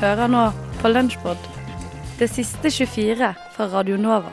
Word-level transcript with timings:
Hører 0.00 0.28
nå 0.30 0.44
på 0.80 0.88
Lunsjpod, 0.88 1.38
det 2.18 2.30
siste 2.30 2.70
24 2.70 3.34
fra 3.56 3.66
Radio 3.72 3.96
Nova. 4.00 4.32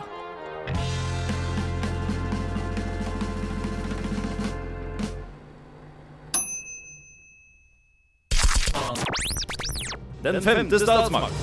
Den 10.24 10.42
femte 10.42 10.80
statsmakt. 10.80 11.34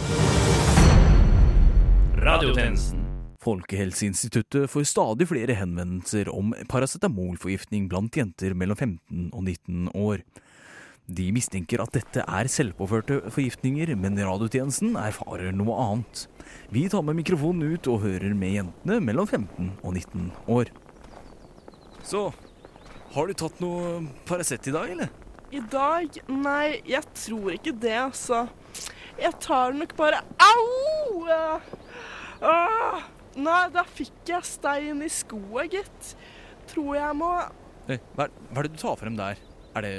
Radiotjenesten. 2.16 3.06
Folkehelseinstituttet 3.46 4.70
får 4.70 4.84
stadig 4.90 5.28
flere 5.30 5.54
henvendelser 5.54 6.28
om 6.34 6.50
paracetamolforgiftning 6.68 7.86
blant 7.88 8.16
jenter 8.18 8.56
mellom 8.58 8.76
15 8.76 9.30
og 9.30 9.44
19 9.44 9.88
år. 9.94 10.24
De 11.06 11.28
mistenker 11.30 11.78
at 11.78 11.92
dette 11.94 12.22
er 12.26 12.48
selvpåførte 12.50 13.20
forgiftninger, 13.30 13.92
men 13.94 14.18
radiotjenesten 14.18 14.96
erfarer 14.98 15.54
noe 15.54 15.76
annet. 15.84 16.24
Vi 16.74 16.82
tar 16.90 17.04
med 17.06 17.20
mikrofonen 17.20 17.76
ut 17.76 17.86
og 17.92 18.02
hører 18.02 18.34
med 18.34 18.56
jentene 18.56 18.98
mellom 19.06 19.28
15 19.28 19.68
og 19.84 19.94
19 19.94 20.32
år. 20.50 20.72
Så, 22.02 22.24
har 23.14 23.30
du 23.30 23.36
tatt 23.38 23.62
noe 23.62 24.00
Paracet 24.26 24.66
i 24.66 24.74
dag, 24.74 24.90
eller? 24.96 25.12
I 25.54 25.62
dag? 25.70 26.18
Nei, 26.26 26.80
jeg 26.90 27.06
tror 27.14 27.54
ikke 27.54 27.76
det, 27.86 27.94
altså. 28.08 28.48
Jeg 29.16 29.38
tar 29.40 29.78
nok 29.78 29.94
bare 29.96 30.24
Au! 30.42 31.22
Ah, 32.42 33.06
nei, 33.38 33.62
da 33.72 33.86
fikk 33.86 34.26
jeg 34.34 34.44
stein 34.44 35.06
i 35.06 35.12
skoa, 35.12 35.68
gitt. 35.70 36.16
Tror 36.66 36.98
jeg 36.98 37.14
må 37.14 37.30
hva, 37.86 37.94
er, 37.94 38.00
hva 38.18 38.26
er 38.26 38.66
det 38.66 38.74
du 38.74 38.80
tar 38.82 38.96
frem 38.98 39.14
der? 39.14 39.38
Er 39.78 39.84
det, 39.86 39.92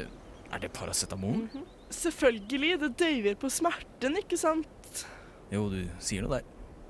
er 0.51 0.63
det 0.63 0.71
paracetamol? 0.75 1.45
Selvfølgelig, 1.93 2.79
det 2.83 2.93
døyver 2.99 3.37
på 3.39 3.51
smerten, 3.51 4.17
ikke 4.19 4.39
sant? 4.39 5.03
Jo, 5.53 5.67
du 5.71 5.83
sier 6.03 6.23
noe 6.23 6.39
der. 6.39 6.47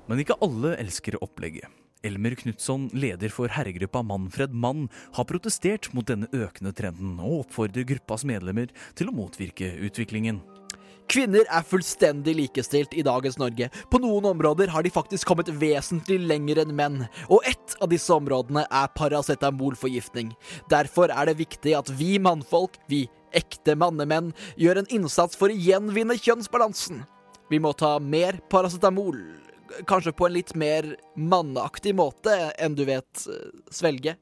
Men 0.08 0.22
ikke 0.22 0.38
alle 0.44 0.74
elsker 0.80 1.18
opplegget. 1.22 1.68
Elmer 2.06 2.36
Knutson, 2.38 2.86
leder 2.94 3.32
for 3.34 3.50
herregruppa 3.50 4.04
Manfred 4.06 4.54
Mann, 4.54 4.86
har 5.16 5.26
protestert 5.26 5.90
mot 5.94 6.06
denne 6.06 6.30
økende 6.30 6.72
trenden 6.76 7.18
og 7.18 7.42
oppfordrer 7.42 7.88
gruppas 7.88 8.24
medlemmer 8.28 8.70
til 8.98 9.10
å 9.10 9.16
motvirke 9.16 9.72
utviklingen. 9.88 10.38
Kvinner 11.08 11.46
er 11.48 11.64
fullstendig 11.64 12.34
likestilt 12.36 12.92
i 12.92 13.02
dagens 13.02 13.38
Norge. 13.40 13.70
På 13.88 14.00
noen 14.02 14.26
områder 14.28 14.68
har 14.68 14.84
de 14.84 14.92
faktisk 14.92 15.30
kommet 15.30 15.48
vesentlig 15.56 16.18
lenger 16.20 16.60
enn 16.62 16.74
menn, 16.76 16.98
og 17.32 17.46
ett 17.48 17.78
av 17.80 17.88
disse 17.88 18.12
områdene 18.12 18.66
er 18.68 18.90
paracetamolforgiftning. 18.92 20.34
Derfor 20.68 21.08
er 21.08 21.30
det 21.30 21.38
viktig 21.40 21.72
at 21.78 21.88
vi 21.96 22.18
mannfolk, 22.20 22.76
vi 22.92 23.06
ekte 23.36 23.76
mannemenn, 23.78 24.32
gjør 24.56 24.82
en 24.82 24.90
innsats 24.94 25.38
for 25.38 25.52
å 25.52 25.58
gjenvinne 25.58 26.18
kjønnsbalansen. 26.18 27.02
Vi 27.48 27.60
må 27.62 27.72
ta 27.72 27.96
mer 27.98 28.40
paracetamol, 28.52 29.18
kanskje 29.88 30.14
på 30.16 30.28
en 30.28 30.36
litt 30.36 30.54
mer 30.58 30.94
manneaktig 31.16 31.94
måte 31.96 32.34
enn 32.60 32.76
du 32.76 32.84
vet 32.88 33.26
svelge. 33.72 34.18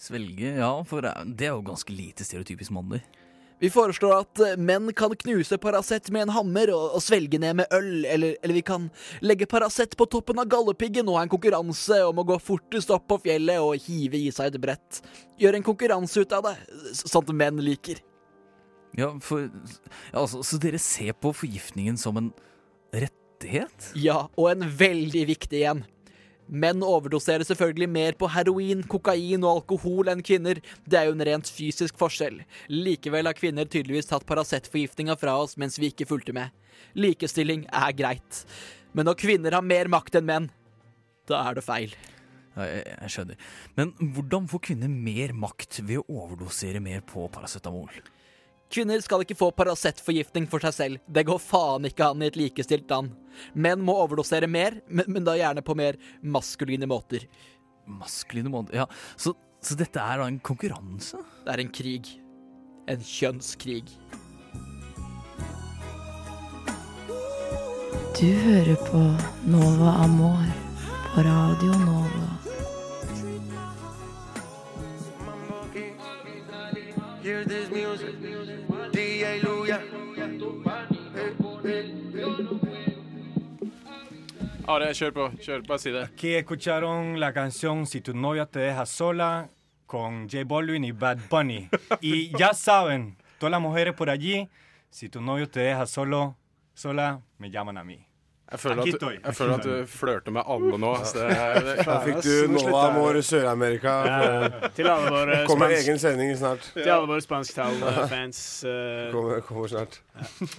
Svelge, 0.00 0.54
ja, 0.56 0.72
for 0.88 1.04
det 1.04 1.44
er 1.44 1.52
jo 1.52 1.64
ganske 1.66 1.92
lite 1.92 2.24
stereotypisk 2.24 2.72
mannlig. 2.72 3.02
Vi 3.60 3.68
foreslår 3.68 4.14
at 4.22 4.40
eh, 4.40 4.56
menn 4.56 4.88
kan 4.96 5.12
knuse 5.12 5.58
Paracet 5.60 6.08
med 6.14 6.24
en 6.24 6.32
hammer 6.32 6.70
og, 6.72 6.94
og 6.96 7.02
svelge 7.04 7.36
ned 7.42 7.58
med 7.58 7.74
øl, 7.76 8.06
eller, 8.08 8.38
eller 8.40 8.56
vi 8.56 8.62
kan 8.64 8.86
legge 9.20 9.48
Paracet 9.50 9.92
på 10.00 10.06
toppen 10.08 10.40
av 10.40 10.48
Galdhøpiggen 10.48 11.08
og 11.12 11.18
ha 11.18 11.26
en 11.26 11.32
konkurranse 11.32 11.98
om 12.08 12.22
å 12.22 12.24
gå 12.30 12.38
fortest 12.40 12.92
opp 12.96 13.04
på 13.12 13.20
fjellet 13.26 13.60
og 13.60 13.76
hive 13.84 14.16
i 14.16 14.32
seg 14.32 14.54
et 14.54 14.62
brett. 14.64 15.02
Gjøre 15.40 15.60
en 15.60 15.66
konkurranse 15.66 16.24
ut 16.24 16.32
av 16.32 16.48
det, 16.48 16.54
sånt 17.02 17.34
menn 17.36 17.60
liker. 17.60 18.00
Ja, 18.98 19.12
for 19.22 19.46
altså, 20.12 20.42
Så 20.42 20.58
dere 20.62 20.80
ser 20.82 21.14
på 21.14 21.32
forgiftningen 21.36 21.98
som 22.00 22.18
en 22.18 22.32
rettighet? 22.90 23.92
Ja, 23.94 24.28
og 24.36 24.50
en 24.50 24.66
veldig 24.66 25.26
viktig 25.30 25.64
en. 25.70 25.84
Menn 26.50 26.82
overdoserer 26.82 27.46
selvfølgelig 27.46 27.86
mer 27.88 28.16
på 28.18 28.26
heroin, 28.34 28.82
kokain 28.90 29.44
og 29.44 29.60
alkohol 29.60 30.10
enn 30.10 30.22
kvinner. 30.26 30.58
Det 30.82 30.98
er 30.98 31.06
jo 31.06 31.14
en 31.14 31.26
rent 31.28 31.46
fysisk 31.46 31.94
forskjell. 32.00 32.40
Likevel 32.66 33.30
har 33.30 33.38
kvinner 33.38 33.70
tydeligvis 33.70 34.10
tatt 34.10 34.26
Paracet-forgiftninga 34.26 35.14
fra 35.20 35.36
oss 35.38 35.54
mens 35.60 35.78
vi 35.78 35.92
ikke 35.92 36.08
fulgte 36.10 36.34
med. 36.34 36.50
Likestilling 36.98 37.68
er 37.70 37.94
greit. 37.94 38.42
Men 38.98 39.06
når 39.06 39.20
kvinner 39.22 39.54
har 39.54 39.62
mer 39.62 39.90
makt 39.92 40.18
enn 40.18 40.26
menn, 40.26 40.50
da 41.30 41.44
er 41.46 41.60
det 41.60 41.62
feil. 41.62 41.94
Ja, 42.56 42.66
jeg, 42.66 42.82
jeg 42.88 43.14
skjønner. 43.14 43.50
Men 43.78 43.94
hvordan 44.16 44.50
får 44.50 44.64
kvinner 44.72 44.90
mer 44.90 45.36
makt 45.38 45.84
ved 45.84 46.02
å 46.02 46.24
overdosere 46.24 46.82
mer 46.82 47.04
på 47.06 47.28
paracetamol? 47.30 48.02
Kvinner 48.70 49.00
skal 49.02 49.24
ikke 49.24 49.34
få 49.34 49.48
Paracet-forgiftning 49.50 50.44
for 50.50 50.62
seg 50.62 50.74
selv. 50.76 51.00
Det 51.10 51.24
går 51.26 51.40
faen 51.42 51.88
ikke 51.88 52.06
an 52.12 52.22
i 52.22 52.28
et 52.30 52.36
likestilt 52.38 52.90
land. 52.92 53.16
Menn 53.58 53.82
må 53.82 53.96
overdosere 53.98 54.46
mer, 54.46 54.78
men, 54.86 55.08
men 55.10 55.26
da 55.26 55.34
gjerne 55.38 55.64
på 55.66 55.74
mer 55.78 55.98
maskuline 56.22 56.86
måter. 56.90 57.26
Maskuline 57.90 58.52
måter 58.52 58.78
Ja, 58.78 58.86
så, 59.18 59.34
så 59.58 59.74
dette 59.78 59.98
er 59.98 60.22
da 60.22 60.28
en 60.30 60.38
konkurranse? 60.38 61.18
Det 61.42 61.54
er 61.54 61.64
en 61.64 61.72
krig. 61.74 62.12
En 62.90 63.02
kjønnskrig. 63.02 63.88
Du 68.20 68.26
hører 68.44 68.78
på 68.86 69.02
Nova 69.50 69.96
Amor 70.04 70.46
på 71.10 71.26
Radio 71.26 71.74
Nova. 71.82 72.49
Are, 84.70 84.90
kjør 84.94 85.12
på. 85.16 85.24
Kjør, 85.42 85.62
Bare 85.68 85.78
si 85.82 85.90
det. 85.94 86.04
Aquí 86.12 86.34
escucharon 86.34 87.18
la 87.20 87.32
canción 87.32 87.86
Si 87.86 88.00
tu 88.00 88.14
novia 88.14 88.46
te 88.46 88.60
deja 88.60 88.86
sola 88.86 89.48
con 89.86 90.28
J 90.28 90.44
Balvin 90.44 90.84
y 90.84 90.92
Bad 90.92 91.18
Bunny. 91.30 91.68
Y 92.00 92.30
ya 92.38 92.54
saben, 92.54 93.16
todas 93.38 93.50
las 93.50 93.60
mujeres 93.60 93.94
por 93.94 94.08
allí, 94.08 94.48
si 94.88 95.08
tu 95.08 95.20
novio 95.20 95.48
te 95.48 95.60
deja 95.60 95.84
solo, 95.86 96.36
sola, 96.74 97.20
me 97.38 97.50
llaman 97.50 97.76
a 97.78 97.82
mí. 97.84 98.06
Jeg 98.50 98.58
føler, 98.58 98.82
at, 98.82 99.00
du- 99.00 99.10
jeg 99.24 99.34
føler 99.36 99.54
at 99.54 99.62
du 99.64 99.86
flørter 99.86 100.32
med 100.34 100.42
alle 100.46 100.78
nå. 100.78 100.94
Så 101.06 101.18
det, 101.22 101.64
det, 101.66 101.86
Da 101.86 101.98
fikk 102.02 102.16
du 102.24 102.48
Nova 102.52 102.80
Amor 102.88 103.14
Sør-Amerika. 103.22 103.92
Til 104.74 104.88
alle 104.90 105.10
våre 105.14 105.36
Kommer 105.46 105.68
spansk, 105.70 105.86
egen 105.86 105.98
sending 106.02 106.32
snart. 106.36 106.66
til 106.74 106.90
alle 106.90 107.06
våre 107.06 107.20
spansktalende 107.22 108.08
fans. 108.10 108.40
Uh, 108.66 109.12
Kommer, 109.12 109.40
kommer 109.46 109.68
snart. 109.70 110.00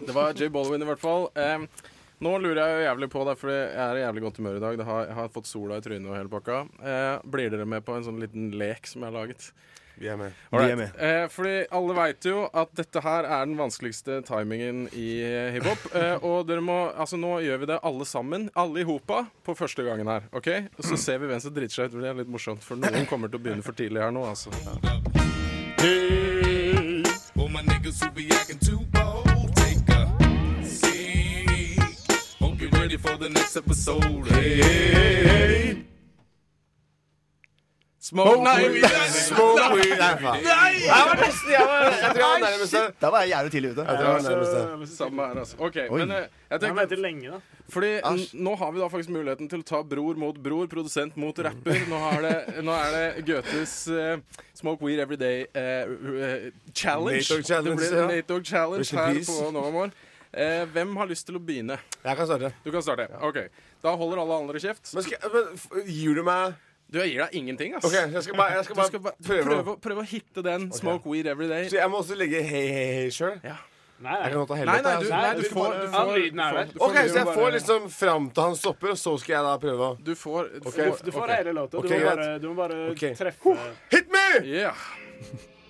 det 0.08 0.16
var 0.16 0.32
J 0.40 0.48
Baldwin 0.56 0.82
i 0.82 0.88
hvert 0.88 1.04
fall. 1.04 1.28
Eh, 1.36 1.68
nå 2.22 2.38
lurer 2.38 2.62
jeg 2.62 2.78
jo 2.78 2.86
jævlig 2.86 3.10
på 3.12 3.26
deg, 3.26 3.42
for 3.42 3.50
jeg 3.54 3.68
er 3.82 3.98
i 3.98 4.06
jævlig 4.06 4.24
godt 4.28 4.40
humør 4.42 4.58
i 4.60 4.64
dag. 4.64 4.78
Det 4.78 4.88
har, 4.88 5.04
jeg 5.10 5.18
har 5.18 5.30
fått 5.34 5.50
sola 5.50 5.80
i 5.82 5.86
trynet 5.86 6.10
og 6.10 6.18
hele 6.20 6.32
pakka. 6.32 6.64
Eh, 6.82 7.14
blir 7.34 7.54
dere 7.54 7.66
med 7.70 7.86
på 7.86 7.98
en 7.98 8.06
sånn 8.06 8.22
liten 8.22 8.52
lek 8.62 8.90
som 8.90 9.02
jeg 9.02 9.10
har 9.10 9.18
laget? 9.18 9.52
Vi 10.02 10.08
er 10.10 10.18
med. 10.18 10.38
Alright. 10.50 10.68
Vi 10.68 10.72
er 10.72 10.78
med. 10.80 11.02
Eh, 11.24 11.28
fordi 11.30 11.56
alle 11.78 11.96
veit 11.98 12.26
jo 12.26 12.44
at 12.58 12.72
dette 12.78 13.04
her 13.06 13.26
er 13.26 13.46
den 13.46 13.58
vanskeligste 13.60 14.22
timingen 14.26 14.88
i 14.98 15.10
eh, 15.26 15.52
hiphop. 15.58 15.90
Eh, 16.02 16.24
og 16.24 16.48
dere 16.48 16.64
må 16.64 16.78
Altså, 16.90 17.18
nå 17.20 17.36
gjør 17.44 17.60
vi 17.62 17.68
det 17.70 17.78
alle 17.86 18.06
sammen, 18.08 18.48
alle 18.58 18.82
i 18.82 18.86
hopa, 18.88 19.26
på 19.46 19.54
første 19.58 19.84
gangen 19.86 20.08
her. 20.10 20.26
OK? 20.32 20.48
Og 20.78 20.88
så 20.88 20.98
ser 20.98 21.20
vi 21.22 21.30
hvem 21.30 21.42
som 21.44 21.54
driter 21.54 21.76
seg 21.76 21.92
ut. 21.92 22.00
Det 22.02 22.10
er 22.10 22.22
litt 22.22 22.32
morsomt, 22.32 22.64
for 22.66 22.80
noen 22.80 23.06
kommer 23.10 23.30
til 23.30 23.42
å 23.42 23.44
begynne 23.44 23.66
for 23.66 23.78
tidlig 23.78 24.02
her 24.02 24.14
nå, 24.16 24.24
altså. 24.32 24.54
Hey, 25.82 26.32
for 33.02 33.18
the 33.18 33.30
next 33.30 33.56
episode. 33.56 34.28
Hey, 34.28 34.62
hey, 34.62 35.24
hey. 35.24 35.78
Smoke 38.04 38.42
Nei, 38.44 38.82
Smoke 39.08 39.74
weed. 39.76 39.92
Nei. 40.00 40.34
Jeg 40.82 41.04
var 41.06 41.20
nesten 41.22 41.52
Jeg, 41.54 41.66
var, 41.70 41.84
Jeg 41.86 42.10
tror 42.10 42.18
jeg 42.18 42.32
var 42.32 42.40
nærmeste. 42.44 42.80
Da 43.02 43.12
var 43.14 43.22
jeg 43.22 43.30
jævlig 43.30 43.52
tidlig 43.54 43.72
ute. 43.72 43.82
Jeg 43.86 43.98
tror 43.98 44.08
jeg 44.08 44.24
var 44.24 44.30
nærmeste. 44.30 44.96
Samme 44.98 45.22
her, 45.28 45.40
altså. 45.40 45.56
OK, 45.60 45.78
Oi. 45.90 45.98
men 46.00 46.12
eh, 46.12 46.26
jeg 46.52 46.60
tenker 46.64 46.82
at- 46.82 47.00
lenge, 47.00 47.32
da. 47.32 47.40
Fordi 47.72 47.92
n- 48.02 48.30
nå 48.34 48.56
har 48.58 48.72
vi 48.72 48.80
da 48.82 48.88
faktisk 48.92 49.10
muligheten 49.16 49.48
til 49.50 49.60
å 49.62 49.64
ta 49.64 49.82
bror 49.84 50.18
mot 50.20 50.36
bror, 50.44 50.66
produsent 50.68 51.16
mot 51.18 51.40
rapper. 51.40 51.78
Nå, 51.88 51.98
har 52.04 52.22
det, 52.26 52.64
nå 52.66 52.72
er 52.76 52.92
det 52.98 53.26
Goethes 53.30 53.76
eh, 53.88 54.18
Smoke 54.60 54.84
Weed 54.84 55.00
Everyday 55.00 55.46
eh, 55.56 55.62
eh, 55.62 56.50
Challenge. 56.76 57.22
Nate 57.22 57.36
dog 57.38 57.46
Challenge, 57.46 57.70
det 57.70 57.78
blir 57.80 58.00
ja. 58.02 58.08
Nate 58.08 58.28
Dogg 58.34 58.46
Challenge 58.46 58.80
Rest 58.82 58.92
in 58.94 59.00
her 59.00 59.14
peace. 59.14 59.32
på 59.32 59.52
Novamor. 59.56 59.92
Eh, 60.34 60.66
hvem 60.72 60.94
har 60.96 61.10
lyst 61.12 61.26
til 61.28 61.36
å 61.36 61.42
begynne? 61.44 61.76
Jeg 62.06 62.16
kan 62.18 62.28
starte. 62.30 62.54
Du 62.64 62.72
kan 62.72 62.84
starte. 62.86 63.08
OK. 63.22 63.40
Da 63.84 63.96
holder 64.00 64.22
alle 64.24 64.38
andre 64.46 64.62
kjeft. 64.64 64.94
Men, 64.96 65.04
skal, 65.04 65.32
men 65.34 65.88
gir 65.90 66.16
du 66.16 66.24
meg 66.24 66.54
Du, 66.92 67.00
jeg 67.00 67.14
gir 67.14 67.22
deg 67.24 67.36
ingenting, 67.40 67.74
ass. 67.76 67.86
OK, 67.88 67.94
jeg 67.96 68.24
skal 68.26 68.36
bare, 68.36 68.56
jeg 68.58 68.66
skal 68.68 68.76
bare 68.76 68.88
skal 68.92 69.00
bare 69.00 69.16
prøve. 69.24 69.44
prøve, 69.48 69.74
å- 69.76 69.80
prøve 69.80 70.02
å 70.04 70.08
hitte 70.12 70.44
den 70.44 70.72
Smoke 70.76 71.08
Weed 71.08 71.28
Everyday. 71.32 71.70
Så 71.72 71.78
jeg 71.80 71.88
må 71.92 72.02
også 72.02 72.18
legge 72.20 72.42
hei, 72.44 72.64
hei, 72.68 72.88
hei 72.98 73.06
sjøl? 73.16 73.38
Ja. 73.48 73.56
Nei, 74.02 74.16
Jeg 74.18 74.32
kan 74.32 74.32
nei. 74.32 74.40
godt 74.42 74.48
ta 74.50 74.56
Nei, 74.56 74.62
helvete. 74.62 74.84
nei, 74.84 74.92
du, 74.92 74.98
altså. 74.98 75.14
nei, 75.14 75.36
du 75.36 75.42
får, 75.42 75.46
du 75.46 75.52
får, 75.52 75.72
du 75.72 75.92
får, 75.94 76.66
du 76.66 76.80
får, 76.80 76.88
OK, 76.90 76.96
så 76.98 77.16
jeg 77.22 77.36
får 77.38 77.52
liksom 77.56 77.90
fram 77.94 78.30
til 78.34 78.44
han 78.44 78.56
stopper, 78.56 78.90
og 78.96 78.98
så 78.98 79.14
skal 79.22 79.36
jeg 79.36 79.44
da 79.46 79.54
prøve 79.62 79.88
å 79.88 80.04
du 80.04 80.12
får, 80.16 80.50
du 80.58 80.68
får 80.72 81.04
Du 81.06 81.12
får 81.12 81.22
ok. 81.28 81.36
hele 81.38 81.54
låta. 81.54 81.82
Du 81.82 81.88
må 81.94 82.00
bare, 82.10 82.40
du 82.42 82.48
må 82.50 82.56
bare 82.58 82.80
okay. 82.92 83.14
treffe 83.16 83.56
Hit 83.94 84.10
me! 84.12 84.26
Yeah. 84.50 84.76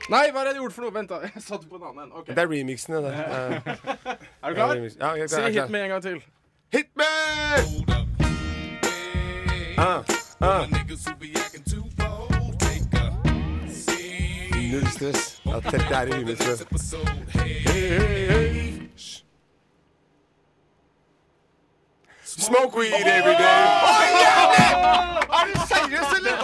Nei, 0.10 0.32
hva 0.32 0.40
er 0.42 0.44
det 0.48 0.54
jeg 0.54 0.62
gjorde 0.62 0.74
for 0.74 0.82
noe? 0.86 0.94
Vent, 0.94 1.10
da. 1.10 1.20
Jeg 1.28 1.44
satte 1.46 1.68
på 1.70 1.76
en 1.78 1.84
annen 1.84 2.04
en. 2.04 2.12
Okay. 2.22 2.34
Det 2.36 2.42
er 2.44 2.50
remixen, 2.52 2.94
det. 2.94 3.04
der. 3.04 3.14
Er 4.44 4.50
du 4.50 4.56
klar? 4.56 4.76
remix. 4.76 4.96
Ja, 5.00 5.12
jeg 5.14 5.20
jeg, 5.20 5.22
jeg, 5.22 5.30
Si 5.30 5.42
jeg 5.42 5.54
hit 5.62 5.70
med 5.72 5.84
en 5.84 5.90
gang 5.90 6.04
til. 6.04 6.24
Hit 6.72 6.90
me! 6.96 7.04
Ah, 9.78 10.04
ah. 10.42 10.68
Null 14.72 14.88
stress. 14.88 15.42
Ja, 15.46 15.60
dette 15.60 15.94
er 15.96 16.08
i 16.08 16.12
remixen. 16.14 16.68
Smoke 22.40 22.76
weed 22.80 22.94
every 22.94 23.36
day. 23.36 23.62
Er 25.32 25.46
du 25.48 25.54
seriøs, 25.72 26.10
eller? 26.18 26.32
Er? 26.32 26.38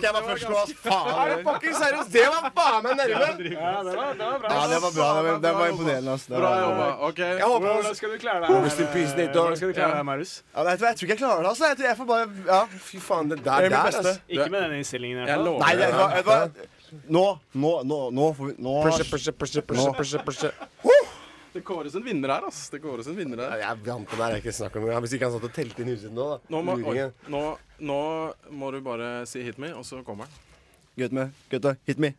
Det 0.00 0.10
var 0.12 0.22
var 0.22 0.62
ass. 0.62 0.72
Faen. 0.84 1.08
Er 1.22 1.36
du 1.36 1.42
fucking 1.50 1.74
seriøs? 1.80 2.06
Det 2.12 2.24
var 2.32 2.50
faen 2.56 2.82
meg 2.84 2.96
nærme. 3.00 3.12
Ja, 3.12 3.30
det 3.32 3.96
var, 3.96 4.12
det 4.12 4.26
var 4.26 4.38
bra. 4.42 4.48
Ja, 4.52 4.62
det 4.72 4.78
var 4.82 4.92
bra. 4.96 5.08
Det 5.16 5.22
var, 5.32 5.38
det 5.46 5.52
var 5.58 5.66
imponerende. 5.72 6.12
ass. 6.12 6.26
Det 6.26 6.36
Bra 6.36 6.50
jobba. 6.60 6.86
OK. 7.08 7.18
Jeg 7.18 7.42
håper 7.44 7.66
Hvordan 7.68 7.94
skal 7.94 8.10
du 8.10 8.18
klare 8.18 8.40
deg? 8.46 8.64
Rest 8.66 8.80
in 8.80 8.86
peace, 8.92 9.16
Nate 9.16 9.32
Dogg. 9.32 9.42
Hvordan 9.42 9.56
skal 9.56 9.68
du 9.68 9.74
klare 9.80 9.96
deg, 9.96 10.04
Marius? 10.10 10.34
Ja, 10.56 10.62
vet 10.68 10.78
du 10.78 10.84
hva, 10.84 10.88
jeg 10.92 10.96
tror 10.98 11.06
ikke 11.06 11.14
jeg 11.16 11.22
klarer 11.24 11.42
det. 11.42 11.48
altså. 11.52 11.64
Jeg 11.72 11.76
tror 11.80 11.86
jeg 11.88 11.96
får 12.02 12.04
bare 12.12 12.26
Ja. 12.52 12.60
Fy 12.90 12.98
faen, 13.08 13.30
det 13.30 13.38
Det 13.38 13.44
der 13.44 13.52
er 13.52 13.62
mitt 13.62 13.70
der, 13.72 13.82
beste. 13.86 13.98
altså. 13.98 14.14
Ikke 14.28 14.50
med 14.50 14.60
den 14.62 14.72
innstillingen. 14.82 15.16
i 15.16 15.20
hvert 15.20 15.28
Jeg 15.28 15.36
fall. 15.36 15.44
lover. 15.44 15.60
Nei, 15.66 15.72
det, 15.72 15.80
vet 15.80 15.92
du 15.92 15.96
hva, 15.96 16.08
vet 16.16 16.24
du 16.24 16.30
hva? 16.30 16.68
Nå, 17.08 17.26
nå, 17.54 17.70
nå, 17.88 17.98
nå 18.12 18.24
får 18.36 18.44
vi 18.50 18.54
Nå 18.58 18.72
Pushe, 18.84 19.04
pushe, 19.10 19.32
pushe, 19.32 19.60
pushe, 19.62 19.92
pushe, 19.96 20.18
pushe. 20.26 20.50
Det 21.52 21.60
kåres 21.60 21.94
en 21.94 22.04
vinner 22.04 22.28
her, 22.28 22.46
ass. 22.48 22.70
Det 22.70 22.78
kåres 22.80 23.06
en 23.06 23.16
vinner 23.16 23.36
her. 23.44 23.58
Jeg 23.60 23.76
vant 23.84 24.08
på 24.08 24.16
det 24.16 24.24
her, 24.24 24.30
jeg 24.36 24.42
ikke 24.42 24.52
snakk 24.56 24.76
om 24.76 24.86
det. 24.88 24.94
Hvis 25.04 25.12
ikke 25.18 25.28
han 25.28 25.34
satt 25.34 25.44
og 25.48 25.52
telte 25.52 25.84
inn 25.84 25.90
huset 25.92 26.14
nå, 26.16 26.28
da. 26.30 26.38
Nå 26.54 26.62
må, 26.64 26.76
oi, 26.88 27.02
nå, 27.34 27.42
nå 27.90 27.98
må 28.56 28.70
du 28.72 28.80
bare 28.80 29.10
si 29.28 29.42
'hit 29.42 29.58
me', 29.58 29.74
og 29.76 29.84
så 29.84 30.00
kommer 30.02 30.24
han. 30.24 30.32
Gutt 30.96 31.12
me, 31.12 31.32
gutta, 31.50 31.76
hit 31.86 31.98
me. 31.98 32.14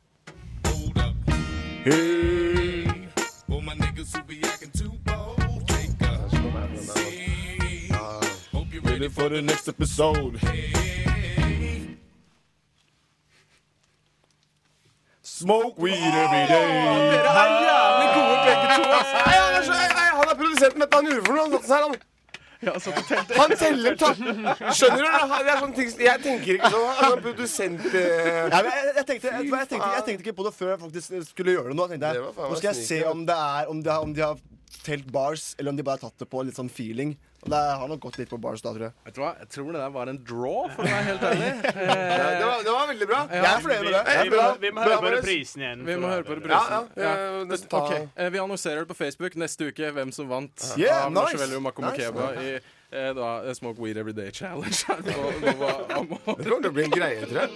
For 3.49 3.61
my 3.61 3.73
niggas 3.73 4.15
who 4.15 4.23
be 4.23 4.39
acting 4.43 4.71
too 4.71 4.93
bold, 5.05 5.67
take 5.67 6.01
a 6.01 6.29
seat. 6.29 7.91
Hope 8.53 8.71
you're 8.71 8.81
ready 8.83 9.09
for 9.09 9.29
the 9.29 9.41
next 9.41 9.67
episode. 9.67 10.39
Smoke 15.23 15.77
weed 15.77 15.93
every 15.93 16.47
day. 16.47 17.09
Dere 17.11 17.27
Nei, 18.63 19.35
han, 19.35 19.59
er 19.59 19.67
så, 19.67 19.75
nei, 19.75 19.91
nei, 19.99 20.09
han 20.17 20.33
er 20.33 20.41
produsenten. 20.41 20.83
Vet 20.83 20.89
du 20.89 20.95
hva 20.95 21.03
han 21.03 21.11
gjorde 21.11 21.25
for 21.27 21.33
noe? 21.37 21.43
Han 21.43 21.53
satt 21.59 21.71
her, 21.73 21.85
han. 21.87 22.01
Han 23.37 23.53
teller 23.59 23.95
ta. 23.99 24.09
Skjønner 24.15 25.03
du? 25.03 25.07
det? 25.07 25.39
Det 25.43 25.51
er 25.51 25.59
sånne 25.59 25.75
ting 25.75 25.89
Jeg 26.05 26.21
tenker 26.23 26.59
ikke 26.59 26.71
sånn. 26.71 26.87
Han 26.99 27.15
er 27.17 27.23
produsent 27.25 27.87
eh. 27.89 27.99
Ja, 27.99 28.61
men 28.61 28.69
jeg, 28.69 28.93
jeg, 28.95 29.05
tenkte, 29.09 29.33
jeg, 29.33 29.49
jeg, 29.49 29.69
tenkte, 29.73 29.91
jeg 29.97 30.05
tenkte 30.07 30.25
ikke 30.25 30.35
på 30.37 30.47
det 30.47 30.53
før 30.55 30.73
jeg 30.73 30.81
faktisk 30.85 31.31
skulle 31.33 31.57
gjøre 31.57 31.73
det 31.73 31.77
nå. 31.79 31.87
Tenkte 31.91 32.13
Det 32.15 32.23
var 32.23 32.35
faen 32.37 32.47
meg 32.47 32.55
nå 32.55 32.61
skal 32.61 32.71
jeg 32.71 32.87
se 32.87 32.99
om 33.11 33.25
det 33.27 33.39
er 33.49 33.73
Om 33.73 33.83
de 33.83 33.93
har, 33.93 34.07
om 34.07 34.15
de 34.15 34.23
har 34.23 34.43
telt 34.83 35.05
bars, 35.13 35.53
eller 35.59 35.73
om 35.73 35.77
de 35.77 35.83
bare 35.85 35.99
har 36.01 36.09
tatt 36.09 36.19
det 36.23 36.27
på 36.31 36.41
litt 36.47 36.57
sånn 36.57 36.71
feeling. 36.71 37.13
Og 37.43 37.49
det 37.51 37.57
har 37.59 37.87
nok 37.91 37.99
gått 38.05 38.17
litt 38.21 38.29
på 38.31 38.37
bars 38.39 38.61
da, 38.63 38.71
tror 38.71 38.85
jeg. 38.87 38.93
Vet 39.03 39.15
du 39.17 39.19
hva? 39.19 39.31
Jeg 39.41 39.49
tror 39.51 39.71
det 39.75 39.79
der 39.81 39.91
var 39.91 40.07
en 40.07 40.19
draw, 40.23 40.69
for 40.71 40.79
å 40.79 40.85
være 40.87 41.03
helt 41.09 41.23
ærlig. 41.27 41.49
det, 41.63 42.45
var, 42.47 42.63
det 42.63 42.71
var 42.71 42.85
veldig 42.93 43.07
bra. 43.09 43.19
Jeg 43.33 43.43
er 43.49 43.63
fornøyd 43.65 43.83
med 43.83 43.91
det. 43.93 44.03
Vi, 44.07 44.29
vi, 44.31 44.37
vi 44.63 44.69
må 44.71 44.85
høre 44.87 44.99
på 45.03 45.11
reprisen 45.17 45.65
igjen. 45.65 45.79
Vi 45.89 45.97
må 45.99 46.07
høre 46.13 46.23
på 46.29 46.37
reprisen. 46.39 46.71
ja. 46.95 47.03
ja. 47.03 47.11
ja. 47.43 47.59
okay. 47.81 48.01
Eh, 48.15 48.31
Vi 48.31 48.39
annonserer 48.45 48.79
det 48.85 48.89
på 48.93 48.97
Facebook 49.01 49.35
neste 49.43 49.61
uke 49.73 49.91
hvem 49.97 50.09
som 50.15 50.25
vant 50.31 50.55
Yeah, 50.79 51.03
av 51.03 51.11
nice. 51.11 51.19
Marshmallow 51.19 51.59
Mako 51.67 51.81
Nice. 51.89 52.07
I 52.07 52.55
eh, 52.55 53.11
da, 53.19 53.43
eh, 53.43 53.53
Smoke 53.59 53.79
Weed 53.83 53.97
Every 53.99 54.15
Day 54.15 54.31
Challenge. 54.31 54.71
Det 55.03 55.13
kommer 55.19 56.63
til 56.63 56.71
å 56.71 56.75
bli 56.79 56.83
en 56.87 56.95
greie, 56.95 57.27
tror 57.27 57.39
jeg. 57.43 57.49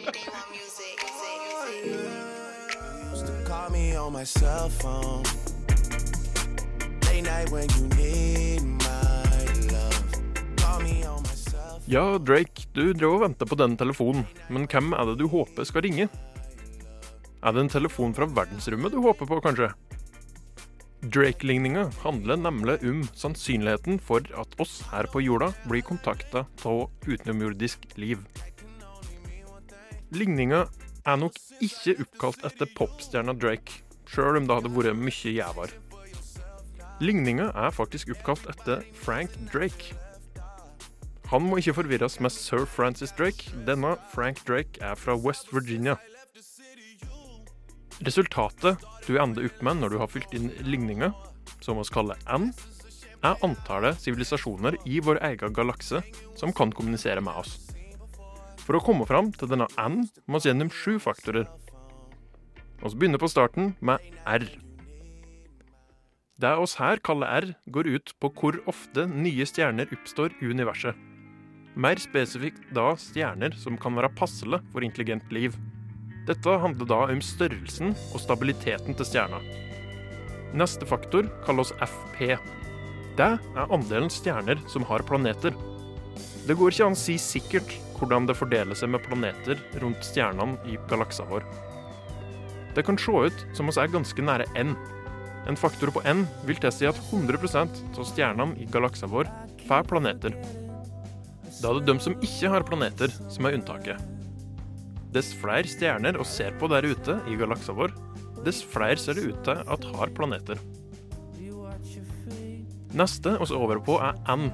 Ja, 11.87 12.17
Drake, 12.19 12.65
du 12.75 12.91
drev 12.91 13.13
og 13.15 13.21
venta 13.23 13.47
på 13.47 13.55
denne 13.55 13.79
telefonen, 13.79 14.25
men 14.51 14.65
hvem 14.67 14.91
er 14.91 15.07
det 15.07 15.21
du 15.21 15.29
håper 15.31 15.63
skal 15.67 15.85
ringe? 15.85 16.09
Er 17.39 17.55
det 17.55 17.61
en 17.63 17.71
telefon 17.71 18.15
fra 18.17 18.27
verdensrommet 18.27 18.91
du 18.91 18.99
håper 19.05 19.29
på, 19.29 19.37
kanskje? 19.45 19.69
Drake-ligninga 21.07 21.85
handler 22.01 22.41
nemlig 22.41 22.75
om 22.89 23.05
sannsynligheten 23.15 24.01
for 24.03 24.27
at 24.35 24.59
oss 24.59 24.81
her 24.91 25.07
på 25.13 25.23
jorda 25.23 25.53
blir 25.69 25.85
kontakta 25.87 26.43
av 26.67 26.89
utenomjordisk 27.07 27.87
liv. 27.95 28.19
Ligninga 30.11 30.65
er 31.07 31.23
nok 31.23 31.39
ikke 31.63 32.01
oppkalt 32.03 32.43
etter 32.51 32.75
popstjerna 32.75 33.37
Drake, 33.37 33.83
sjøl 34.11 34.41
om 34.41 34.49
det 34.49 34.59
hadde 34.59 34.75
vært 34.75 34.99
mye 34.99 35.37
gjevere. 35.37 35.86
Ligninga 36.97 37.51
er 37.53 37.73
faktisk 37.75 38.09
oppkalt 38.15 38.47
etter 38.49 38.81
Frank 38.97 39.33
Drake. 39.51 39.93
Han 41.29 41.43
må 41.45 41.59
ikke 41.59 41.75
forvirres 41.77 42.17
med 42.23 42.33
sir 42.33 42.65
Francis 42.65 43.13
Drake. 43.13 43.51
Denne 43.67 43.93
Frank 44.13 44.41
Drake 44.47 44.81
er 44.81 44.97
fra 44.97 45.13
West 45.19 45.51
Virginia. 45.53 45.97
Resultatet 48.01 48.81
du 49.05 49.13
ender 49.21 49.45
opp 49.45 49.61
med 49.65 49.81
når 49.81 49.93
du 49.93 49.99
har 50.01 50.09
fylt 50.09 50.33
inn 50.37 50.49
ligninga, 50.65 51.11
som 51.61 51.77
vi 51.77 51.85
kaller 51.93 52.17
N, 52.33 52.49
er 53.25 53.45
antallet 53.45 53.97
sivilisasjoner 54.01 54.77
i 54.85 54.99
vår 55.03 55.21
egen 55.31 55.53
galakse 55.53 56.01
som 56.37 56.53
kan 56.53 56.73
kommunisere 56.73 57.21
med 57.21 57.37
oss. 57.43 57.57
For 58.65 58.77
å 58.77 58.83
komme 58.83 59.05
fram 59.09 59.29
til 59.37 59.53
denne 59.53 59.69
N 59.77 60.05
må 60.25 60.41
vi 60.41 60.49
gjennom 60.49 60.73
sju 60.73 60.97
faktorer. 61.01 61.45
Vi 62.81 62.93
begynner 62.93 63.21
på 63.21 63.29
starten 63.29 63.75
med 63.81 64.01
R. 64.25 64.45
Det 66.37 66.51
oss 66.53 66.75
her 66.77 66.99
kaller 67.01 67.31
R, 67.33 67.45
går 67.73 67.87
ut 67.89 68.11
på 68.21 68.29
hvor 68.37 68.59
ofte 68.69 69.07
nye 69.09 69.45
stjerner 69.49 69.89
oppstår 69.89 70.35
i 70.37 70.51
universet. 70.51 70.93
Mer 71.73 71.97
spesifikt 71.97 72.67
da 72.77 72.91
stjerner 73.01 73.55
som 73.57 73.77
kan 73.81 73.97
være 73.97 74.11
passelig 74.19 74.59
for 74.69 74.85
intelligent 74.85 75.25
liv. 75.33 75.55
Dette 76.29 76.57
handler 76.61 76.89
da 76.89 76.99
om 77.09 77.23
størrelsen 77.25 77.95
og 78.11 78.21
stabiliteten 78.21 78.93
til 78.97 79.09
stjerna. 79.09 79.39
Neste 80.57 80.85
faktor 80.85 81.25
kalles 81.45 81.73
FP. 81.81 82.35
Det 83.17 83.31
er 83.33 83.73
andelen 83.73 84.13
stjerner 84.13 84.61
som 84.69 84.85
har 84.85 85.05
planeter. 85.09 85.57
Det 86.45 86.53
går 86.53 86.75
ikke 86.75 86.91
an 86.91 86.97
å 86.97 87.01
si 87.01 87.17
sikkert 87.17 87.73
hvordan 87.97 88.29
det 88.29 88.37
fordeler 88.37 88.77
seg 88.77 88.93
med 88.93 89.01
planeter 89.07 89.57
rundt 89.81 90.05
stjernene 90.05 90.61
i 90.69 90.77
galaksa 90.85 91.25
vår. 91.31 91.41
Det 92.77 92.85
kan 92.85 93.01
se 93.01 93.25
ut 93.25 93.41
som 93.57 93.73
oss 93.73 93.81
er 93.81 93.89
ganske 93.89 94.21
nære 94.21 94.45
N. 94.53 94.75
En 95.47 95.55
faktor 95.55 95.93
på 95.95 96.03
N 96.03 96.25
vil 96.47 96.59
tilsi 96.59 96.89
at 96.89 96.97
100% 97.07 97.77
av 97.95 98.07
stjernene 98.09 98.57
i 98.59 98.67
galaksa 98.71 99.07
vår 99.07 99.29
får 99.67 99.85
planeter. 99.87 100.35
Da 101.61 101.71
er 101.71 101.79
det 101.79 101.87
de 101.87 101.95
som 102.03 102.17
ikke 102.19 102.51
har 102.51 102.65
planeter, 102.67 103.13
som 103.31 103.47
er 103.47 103.55
unntaket. 103.57 104.01
Dess 105.15 105.31
flere 105.39 105.69
stjerner 105.71 106.19
vi 106.19 106.25
ser 106.27 106.57
på 106.59 106.67
der 106.71 106.85
ute 106.85 107.15
i 107.31 107.37
galaksa 107.39 107.75
vår, 107.77 107.95
dess 108.43 108.59
flere 108.67 108.99
ser 108.99 109.15
det 109.17 109.31
ut 109.31 109.39
til 109.47 109.63
at 109.63 109.87
har 109.95 110.11
planeter. 110.17 110.59
Neste 112.97 113.33
oss 113.43 113.53
over 113.55 113.79
på 113.83 113.97
er 114.03 114.19
N, 114.33 114.49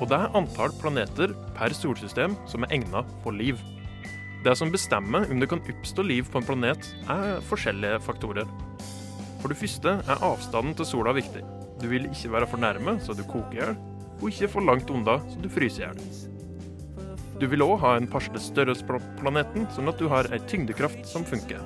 og 0.00 0.08
det 0.10 0.18
er 0.18 0.36
antall 0.38 0.74
planeter 0.80 1.34
per 1.54 1.74
solsystem 1.76 2.34
som 2.50 2.64
er 2.64 2.80
egnet 2.80 3.14
for 3.22 3.36
liv. 3.36 3.60
Det 4.44 4.54
som 4.56 4.72
bestemmer 4.72 5.28
om 5.30 5.40
det 5.40 5.50
kan 5.50 5.60
oppstå 5.60 6.02
liv 6.06 6.28
på 6.32 6.40
en 6.40 6.46
planet, 6.48 6.86
er 7.12 7.42
forskjellige 7.46 8.00
faktorer. 8.06 8.48
For 9.40 9.52
det 9.52 9.58
første 9.60 9.96
er 10.04 10.24
avstanden 10.26 10.76
til 10.76 10.88
sola 10.88 11.14
viktig. 11.16 11.42
Du 11.80 11.88
vil 11.88 12.10
ikke 12.10 12.32
være 12.34 12.48
for 12.50 12.60
nærme, 12.60 12.98
så 13.00 13.16
du 13.16 13.24
koker 13.24 13.56
i 13.56 13.60
hjel, 13.62 13.78
og 14.20 14.28
ikke 14.28 14.50
for 14.52 14.66
langt 14.68 14.90
unna, 14.92 15.16
så 15.32 15.40
du 15.40 15.48
fryser 15.52 15.80
i 15.80 15.88
hjel. 15.88 16.28
Du 17.40 17.46
vil 17.48 17.64
òg 17.64 17.78
ha 17.80 17.94
en 17.96 18.08
passelig 18.10 18.42
størrelse 18.44 18.84
på 18.84 18.98
planeten, 19.22 19.64
sånn 19.72 19.88
at 19.88 19.96
du 19.96 20.10
har 20.12 20.28
ei 20.28 20.42
tyngdekraft 20.44 21.06
som 21.08 21.24
funker. 21.24 21.62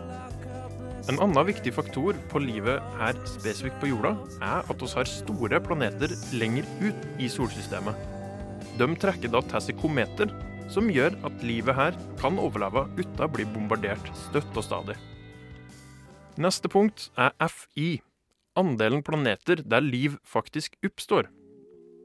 En 1.10 1.18
annen 1.18 1.48
viktig 1.48 1.72
faktor 1.74 2.16
på 2.30 2.40
livet 2.40 2.78
her 3.00 3.18
spesifikt 3.28 3.80
på 3.82 3.90
jorda, 3.90 4.14
er 4.38 4.62
at 4.70 4.84
vi 4.84 4.90
har 4.94 5.10
store 5.10 5.60
planeter 5.66 6.14
lenger 6.38 6.68
ut 6.80 7.08
i 7.18 7.26
solsystemet. 7.28 7.98
De 8.78 8.88
trekker 9.02 9.34
da 9.34 9.42
til 9.50 9.66
seg 9.66 9.82
kometer, 9.82 10.30
som 10.72 10.88
gjør 10.88 11.18
at 11.26 11.42
livet 11.44 11.76
her 11.76 11.98
kan 12.22 12.38
overleve 12.40 12.86
uten 12.96 13.26
å 13.26 13.28
bli 13.34 13.44
bombardert 13.50 14.14
støtt 14.28 14.54
og 14.54 14.64
stadig. 14.64 14.96
Neste 16.34 16.66
punkt 16.66 17.12
er 17.14 17.30
FI, 17.46 18.00
andelen 18.58 19.04
planeter 19.06 19.60
der 19.62 19.84
liv 19.84 20.16
faktisk 20.26 20.74
oppstår. 20.82 21.28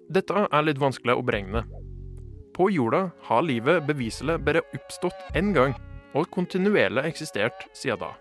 Dette 0.09 0.43
er 0.45 0.65
litt 0.65 0.77
vanskelig 0.81 1.15
å 1.17 1.23
beregne. 1.25 1.63
På 2.53 2.67
jorda 2.69 3.07
har 3.25 3.45
livet 3.45 3.87
beviselig 3.87 4.37
bare 4.45 4.61
oppstått 4.75 5.33
én 5.37 5.49
gang, 5.55 5.73
og 6.13 6.29
kontinuerlig 6.33 7.07
eksistert 7.09 7.65
siden 7.73 8.03
da. 8.03 8.11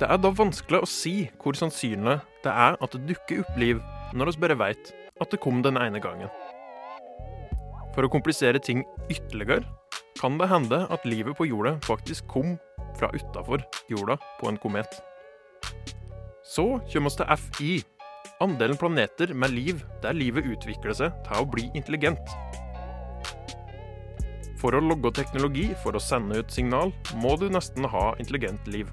Det 0.00 0.10
er 0.10 0.18
da 0.18 0.34
vanskelig 0.34 0.82
å 0.82 0.90
si 0.90 1.14
hvor 1.38 1.54
sannsynlig 1.58 2.18
det 2.42 2.52
er 2.52 2.74
at 2.74 2.94
det 2.94 3.06
dukker 3.12 3.44
opp 3.44 3.56
liv 3.62 3.78
når 4.14 4.32
vi 4.32 4.42
bare 4.42 4.58
vet 4.58 4.92
at 5.22 5.30
det 5.30 5.42
kom 5.42 5.62
den 5.62 5.78
ene 5.78 6.02
gangen. 6.02 6.30
For 7.94 8.04
å 8.04 8.10
komplisere 8.12 8.58
ting 8.58 8.82
ytterligere 9.06 9.62
kan 10.18 10.38
det 10.40 10.50
hende 10.50 10.82
at 10.90 11.06
livet 11.06 11.38
på 11.38 11.46
jorda 11.46 11.76
faktisk 11.86 12.26
kom 12.30 12.56
fra 12.98 13.10
utafor 13.14 13.64
jorda 13.90 14.16
på 14.40 14.48
en 14.50 14.58
komet. 14.60 15.00
Så 16.46 16.66
kommer 16.92 17.10
vi 17.10 17.16
til 17.18 17.36
FI, 17.42 17.72
andelen 18.40 18.78
planeter 18.80 19.32
med 19.34 19.54
liv 19.54 19.82
der 20.02 20.16
livet 20.16 20.46
utvikler 20.46 20.94
seg 20.96 21.16
til 21.26 21.42
å 21.42 21.48
bli 21.50 21.68
intelligent. 21.74 22.36
For 24.60 24.74
å 24.74 24.82
logge 24.82 25.12
teknologi 25.18 25.68
for 25.82 25.96
å 25.96 26.02
sende 26.02 26.40
ut 26.40 26.52
signal, 26.52 26.92
må 27.20 27.36
du 27.40 27.48
nesten 27.52 27.84
ha 27.92 28.06
intelligent 28.20 28.66
liv. 28.72 28.88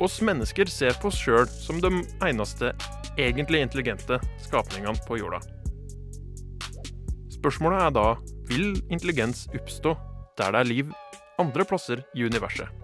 Oss 0.00 0.20
mennesker 0.24 0.68
ser 0.72 0.96
på 1.00 1.10
oss 1.10 1.18
sjøl 1.20 1.48
som 1.50 1.80
de 1.80 1.90
eneste 2.24 2.72
egentlig 3.20 3.64
intelligente 3.64 4.20
skapningene 4.44 5.00
på 5.08 5.18
jorda. 5.20 5.40
Spørsmålet 7.40 7.86
er 7.86 7.96
da 7.96 8.06
vil 8.50 8.74
intelligens 8.92 9.46
oppstå 9.56 9.96
der 10.40 10.54
det 10.54 10.60
er 10.60 10.68
liv 10.68 10.92
andre 11.40 11.64
plasser 11.68 12.04
i 12.16 12.24
universet. 12.28 12.79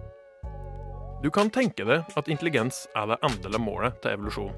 Du 1.26 1.30
kan 1.34 1.48
tenke 1.50 1.82
deg 1.82 2.12
at 2.14 2.28
intelligens 2.30 2.84
er 2.94 3.08
det 3.10 3.16
endelige 3.26 3.58
målet 3.58 3.96
til 3.98 4.12
evolusjon. 4.14 4.52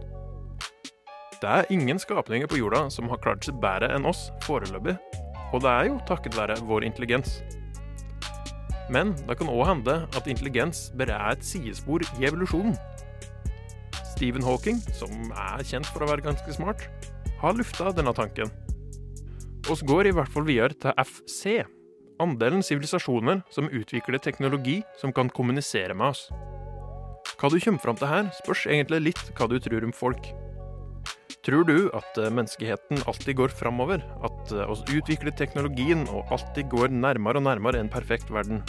Det 1.40 1.48
er 1.48 1.70
ingen 1.72 1.96
skapninger 1.96 2.50
på 2.50 2.58
jorda 2.58 2.82
som 2.92 3.08
har 3.08 3.22
klart 3.24 3.46
seg 3.46 3.56
bedre 3.62 3.88
enn 3.96 4.04
oss 4.10 4.26
foreløpig, 4.44 4.98
og 5.54 5.62
det 5.64 5.70
er 5.70 5.88
jo 5.88 5.94
takket 6.10 6.36
være 6.36 6.58
vår 6.68 6.84
intelligens. 6.90 7.38
Men 8.92 9.14
det 9.22 9.38
kan 9.40 9.48
òg 9.48 9.64
hende 9.70 9.94
at 10.12 10.28
intelligens 10.28 10.90
bare 10.92 11.16
er 11.16 11.38
et 11.38 11.48
sidespor 11.54 12.04
i 12.04 12.28
evolusjonen. 12.28 12.76
Stephen 14.12 14.44
Hawking, 14.44 14.84
som 14.92 15.32
er 15.32 15.64
kjent 15.64 15.88
for 15.88 16.04
å 16.04 16.10
være 16.12 16.26
ganske 16.28 16.58
smart, 16.58 16.84
har 17.40 17.56
lufta 17.56 17.94
denne 17.96 18.12
tanken. 18.12 18.52
Oss 19.72 19.80
går 19.88 20.12
i 20.12 20.16
hvert 20.20 20.36
fall 20.36 20.44
videre 20.44 20.76
til 20.76 20.92
FC, 21.00 21.62
andelen 22.22 22.62
sivilisasjoner 22.64 23.42
som 23.54 23.70
utvikler 23.70 24.20
teknologi 24.22 24.82
som 25.00 25.12
kan 25.14 25.30
kommunisere 25.30 25.94
med 25.94 26.12
oss. 26.12 26.28
Hva 27.38 27.50
du 27.52 27.58
kommer 27.62 27.82
fram 27.82 27.98
til 27.98 28.10
her, 28.10 28.30
spørs 28.40 28.66
egentlig 28.66 29.10
litt 29.10 29.24
hva 29.38 29.46
du 29.50 29.58
tror 29.62 29.86
om 29.86 29.94
folk. 29.94 30.30
Tror 31.46 31.64
du 31.64 31.88
at 31.96 32.18
eh, 32.18 32.32
menneskeheten 32.34 33.04
alltid 33.08 33.38
går 33.38 33.52
framover? 33.54 34.02
At 34.26 34.52
eh, 34.52 34.68
oss 34.68 34.82
utvikler 34.90 35.32
teknologien 35.38 36.02
og 36.10 36.32
alltid 36.34 36.68
går 36.72 36.90
nærmere 36.92 37.40
og 37.40 37.46
nærmere 37.46 37.80
en 37.80 37.92
perfekt 37.92 38.32
verden? 38.34 38.64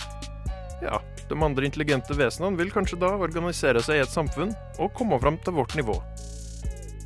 Ja, 0.79 1.01
de 1.27 1.35
andre 1.43 1.67
intelligente 1.67 2.15
vesenene 2.15 2.61
vil 2.61 2.71
kanskje 2.71 3.01
da 3.01 3.09
organisere 3.17 3.81
seg 3.83 3.99
i 3.99 4.03
et 4.05 4.13
samfunn 4.13 4.53
og 4.79 4.93
komme 4.95 5.19
fram 5.19 5.41
til 5.43 5.57
vårt 5.57 5.75
nivå. 5.75 5.97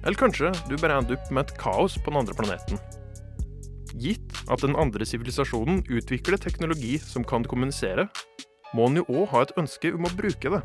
Eller 0.04 0.20
kanskje 0.20 0.52
du 0.68 0.76
bare 0.76 1.00
ender 1.00 1.18
opp 1.18 1.32
med 1.32 1.48
et 1.48 1.58
kaos 1.58 1.96
på 1.98 2.12
den 2.12 2.22
andre 2.22 2.38
planeten. 2.38 2.84
Gitt 4.02 4.40
at 4.50 4.64
den 4.64 4.76
andre 4.80 5.06
sivilisasjonen 5.06 5.84
utvikler 5.86 6.40
teknologi 6.42 6.96
som 7.02 7.26
kan 7.28 7.46
kommunisere, 7.46 8.08
må 8.74 8.88
den 8.90 9.04
jo 9.04 9.22
òg 9.22 9.28
ha 9.34 9.44
et 9.46 9.54
ønske 9.62 9.94
om 9.94 10.08
å 10.08 10.16
bruke 10.18 10.50
det. 10.56 10.62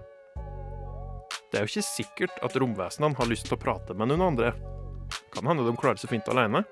Det 1.49 1.59
er 1.59 1.65
jo 1.65 1.73
ikke 1.73 1.85
sikkert 1.85 2.41
at 2.45 2.57
romvesenene 2.61 3.17
har 3.17 3.29
lyst 3.29 3.49
til 3.49 3.57
å 3.57 3.61
prate 3.61 3.97
med 3.97 4.11
noen 4.11 4.27
andre. 4.31 4.53
Kan 5.33 5.49
hende 5.49 5.65
de 5.65 5.77
klarer 5.81 6.01
seg 6.01 6.13
fint 6.13 6.29
alene. 6.33 6.65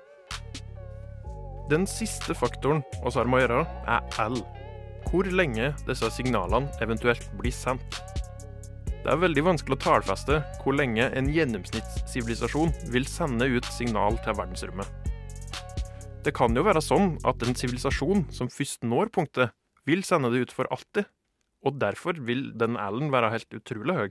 Den 1.69 1.85
siste 1.89 2.33
faktoren 2.37 2.83
vi 3.03 3.11
har 3.11 3.29
med 3.29 3.39
å 3.39 3.43
gjøre, 3.43 3.63
er 3.89 4.21
L. 4.27 4.37
Hvor 5.07 5.29
lenge 5.29 5.71
disse 5.87 6.09
signalene 6.15 6.71
eventuelt 6.83 7.25
blir 7.39 7.53
sendt. 7.53 8.01
Det 9.03 9.13
er 9.13 9.21
veldig 9.21 9.43
vanskelig 9.45 9.77
å 9.77 9.83
tallfeste 9.85 10.39
hvor 10.61 10.75
lenge 10.75 11.05
en 11.15 11.29
gjennomsnittssivilisasjon 11.31 12.73
vil 12.91 13.07
sende 13.07 13.47
ut 13.47 13.69
signal 13.71 14.17
til 14.25 14.35
verdensrommet. 14.35 15.06
Det 16.27 16.33
kan 16.35 16.51
jo 16.51 16.59
være 16.67 16.81
sånn 16.83 17.13
at 17.23 17.39
en 17.45 17.55
sivilisasjon 17.55 18.25
som 18.35 18.49
først 18.51 18.81
når 18.83 19.07
punktet, 19.15 19.53
vil 19.87 20.01
sende 20.03 20.27
det 20.33 20.41
ut 20.43 20.51
for 20.51 20.67
alltid, 20.75 21.05
og 21.63 21.77
derfor 21.79 22.17
vil 22.27 22.49
den 22.59 22.75
L-en 22.75 23.13
være 23.13 23.29
helt 23.31 23.53
utrolig 23.55 23.93
høy. 23.95 24.09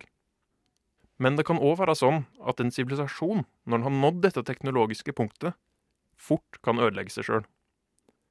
Men 1.21 1.37
det 1.37 1.45
kan 1.45 1.61
òg 1.61 1.75
være 1.83 1.93
sånn 2.01 2.23
at 2.41 2.63
en 2.63 2.73
sivilisasjon, 2.73 3.43
når 3.69 3.77
den 3.77 3.85
har 3.85 3.93
nådd 3.99 4.23
dette 4.25 4.45
teknologiske 4.49 5.13
punktet, 5.19 5.59
fort 6.17 6.57
kan 6.65 6.81
ødelegge 6.81 7.13
seg 7.13 7.29
sjøl. 7.29 7.45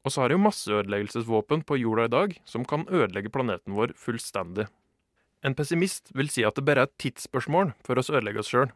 Og 0.02 0.16
så 0.16 0.24
er 0.24 0.32
det 0.34 0.40
jo 0.40 0.46
masseødeleggelsesvåpen 0.48 1.62
på 1.70 1.78
jorda 1.84 2.08
i 2.10 2.14
dag 2.16 2.34
som 2.50 2.66
kan 2.66 2.88
ødelegge 2.90 3.34
planeten 3.34 3.78
vår 3.78 3.94
fullstendig. 4.02 4.66
En 5.46 5.54
pessimist 5.54 6.10
vil 6.18 6.34
si 6.34 6.42
at 6.42 6.58
det 6.58 6.66
bare 6.66 6.88
er 6.88 6.90
et 6.90 6.98
tidsspørsmål 7.06 7.76
for 7.86 8.02
oss 8.02 8.10
å 8.10 8.18
ødelegge 8.18 8.42
oss 8.42 8.50
sjøl, 8.50 8.74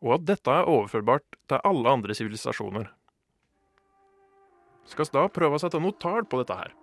og 0.00 0.16
at 0.16 0.26
dette 0.32 0.56
er 0.56 0.72
overførbart 0.72 1.28
til 1.44 1.60
alle 1.60 1.92
andre 1.92 2.16
sivilisasjoner. 2.16 2.88
Skal 4.88 5.06
vi 5.08 5.16
da 5.18 5.26
prøve 5.28 5.58
å 5.58 5.62
sette 5.62 5.80
noe 5.82 5.96
tall 6.00 6.24
på 6.24 6.40
dette 6.40 6.56
her? 6.56 6.74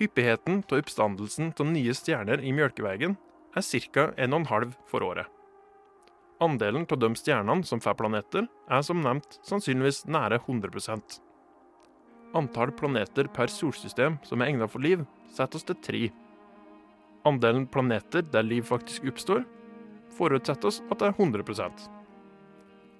Hyppigheten 0.00 0.62
av 0.64 0.80
oppstandelsen 0.80 1.52
av 1.60 1.68
nye 1.70 1.94
stjerner 1.94 2.42
i 2.42 2.52
Mjølkeveien 2.56 3.16
er 3.56 3.88
ca. 3.92 4.08
1,5 4.16 4.72
for 4.88 5.04
året. 5.06 5.28
Andelen 6.42 6.86
av 6.90 6.98
de 6.98 7.12
stjernene 7.14 7.62
som 7.64 7.80
får 7.80 7.94
planeter, 8.00 8.48
er 8.66 8.82
som 8.82 9.02
nevnt 9.04 9.38
sannsynligvis 9.46 10.06
nære 10.10 10.40
100% 10.42 11.20
Antall 12.34 12.72
planeter 12.72 13.28
per 13.28 13.50
solsystem 13.52 14.16
som 14.24 14.40
er 14.40 14.48
egnet 14.48 14.72
for 14.72 14.80
liv, 14.80 15.02
setter 15.28 15.60
oss 15.60 15.66
til 15.68 15.76
tre. 15.84 16.02
Andelen 17.28 17.66
planeter 17.68 18.24
der 18.24 18.46
liv 18.46 18.64
faktisk 18.64 19.04
oppstår, 19.12 19.44
forutsetter 20.16 20.70
oss 20.70 20.80
at 20.88 21.02
det 21.02 21.10
er 21.10 21.18
100% 21.18 21.84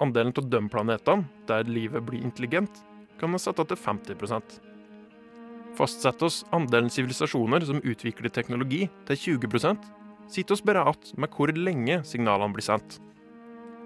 Andelen 0.05 0.35
av 0.37 0.49
de 0.53 0.61
planetene 0.69 1.47
der 1.49 1.65
livet 1.65 2.05
blir 2.05 2.23
intelligent, 2.23 2.85
kan 3.23 3.31
vi 3.31 3.41
sette 3.41 3.65
til 3.71 3.79
50% 3.79 4.61
Fastsetter 5.79 6.29
oss 6.29 6.43
andelen 6.53 6.91
sivilisasjoner 6.93 7.65
som 7.65 7.81
utvikler 7.81 8.29
teknologi, 8.29 8.85
til 9.09 9.39
20 9.41 9.79
sitter 10.29 10.55
oss 10.55 10.65
bare 10.65 10.83
igjen 10.85 11.23
med 11.23 11.33
hvor 11.33 11.53
lenge 11.57 12.03
signalene 12.05 12.53
blir 12.53 12.67
sendt. 12.67 12.99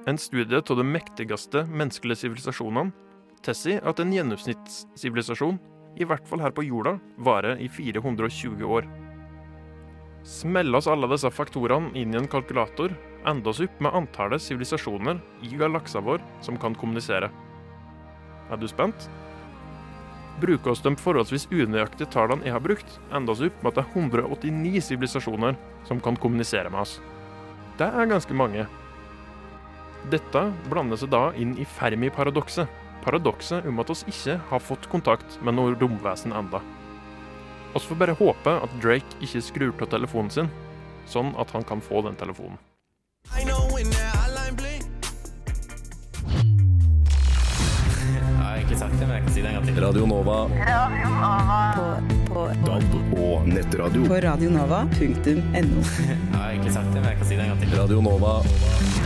En 0.06 0.18
studie 0.18 0.58
av 0.58 0.78
de 0.78 0.86
mektigste 0.86 1.62
menneskelige 1.66 2.24
sivilisasjonene 2.24 2.92
tilsier 3.46 3.82
at 3.86 4.00
en 4.02 4.12
gjennomsnittssivilisasjon, 4.14 5.58
i 5.96 6.04
hvert 6.04 6.26
fall 6.28 6.42
her 6.42 6.54
på 6.54 6.66
jorda, 6.66 6.96
varer 7.18 7.60
i 7.62 7.68
420 7.70 8.66
år. 8.66 8.86
Smeller 10.26 10.80
oss 10.80 10.90
alle 10.90 11.08
disse 11.12 11.30
faktorene 11.30 11.94
inn 11.94 12.14
i 12.14 12.18
en 12.18 12.26
kalkulator, 12.30 12.94
ender 13.26 13.52
oss 13.52 13.62
opp 13.62 13.78
med 13.82 13.94
antallet 13.94 14.42
sivilisasjoner 14.42 15.22
i 15.46 15.54
galaksa 15.54 16.02
vår 16.02 16.22
som 16.42 16.58
kan 16.58 16.74
kommunisere. 16.74 17.30
Er 18.50 18.58
du 18.58 18.66
spent? 18.70 19.08
Bruker 20.40 20.74
oss 20.74 20.82
de 20.84 20.92
forholdsvis 21.00 21.46
unøyaktige 21.48 22.10
tallene 22.12 22.44
jeg 22.44 22.52
har 22.52 22.60
brukt, 22.60 22.98
ender 23.14 23.32
oss 23.32 23.44
opp 23.44 23.62
med 23.62 23.70
at 23.72 23.78
det 23.78 23.84
er 23.86 24.02
189 24.02 24.82
sivilisasjoner 24.90 25.56
som 25.88 26.00
kan 26.04 26.18
kommunisere 26.20 26.68
med 26.72 26.82
oss. 26.82 26.98
Det 27.80 27.88
er 27.88 28.10
ganske 28.10 28.36
mange. 28.36 28.66
Dette 30.12 30.42
blander 30.68 31.00
seg 31.00 31.10
da 31.12 31.30
inn 31.40 31.56
i 31.56 31.64
Fermi-paradokset. 31.78 32.68
Paradokset 33.06 33.66
om 33.68 33.80
at 33.80 33.90
oss 33.92 34.04
ikke 34.10 34.36
har 34.50 34.62
fått 34.62 34.88
kontakt 34.92 35.38
med 35.40 35.56
noe 35.56 35.76
romvesen 35.78 36.36
enda. 36.36 36.60
Vi 37.72 37.80
får 37.84 38.00
bare 38.00 38.16
håpe 38.16 38.52
at 38.64 38.76
Drake 38.80 39.20
ikke 39.24 39.44
skrur 39.44 39.84
av 39.84 39.90
telefonen 39.92 40.32
sin, 40.32 40.52
sånn 41.08 41.34
at 41.40 41.52
han 41.56 41.64
kan 41.64 41.84
få 41.84 42.04
den 42.06 42.16
telefonen. 42.16 42.60
I 43.36 43.44
har 43.44 44.05
egentlig 48.66 48.78
sagt 48.78 49.00
det, 49.00 49.06
men 49.06 49.14
jeg 49.14 49.22
kan 49.24 49.32
si 49.32 49.42
det 49.42 49.48
en 49.48 49.54
gang 49.54 49.66
til. 49.66 49.76
Radio 49.84 50.06
Nova. 50.06 50.38
På, 51.76 51.84
på, 52.34 52.46
DAB 52.66 53.18
og 53.22 53.48
nettradio. 53.48 54.06
på 54.06 54.14
radionova.no. 54.14 55.82
Jeg 56.06 56.34
har 56.34 56.50
egentlig 56.50 56.72
sagt 56.72 56.86
det, 56.94 57.00
men 57.00 57.10
jeg 57.10 57.18
kan 57.18 57.26
si 57.26 57.34
det 57.36 57.42
en 57.42 57.48
gang 57.48 57.60
til. 57.60 57.78
Radio 57.78 58.00
Nova. 58.00 59.05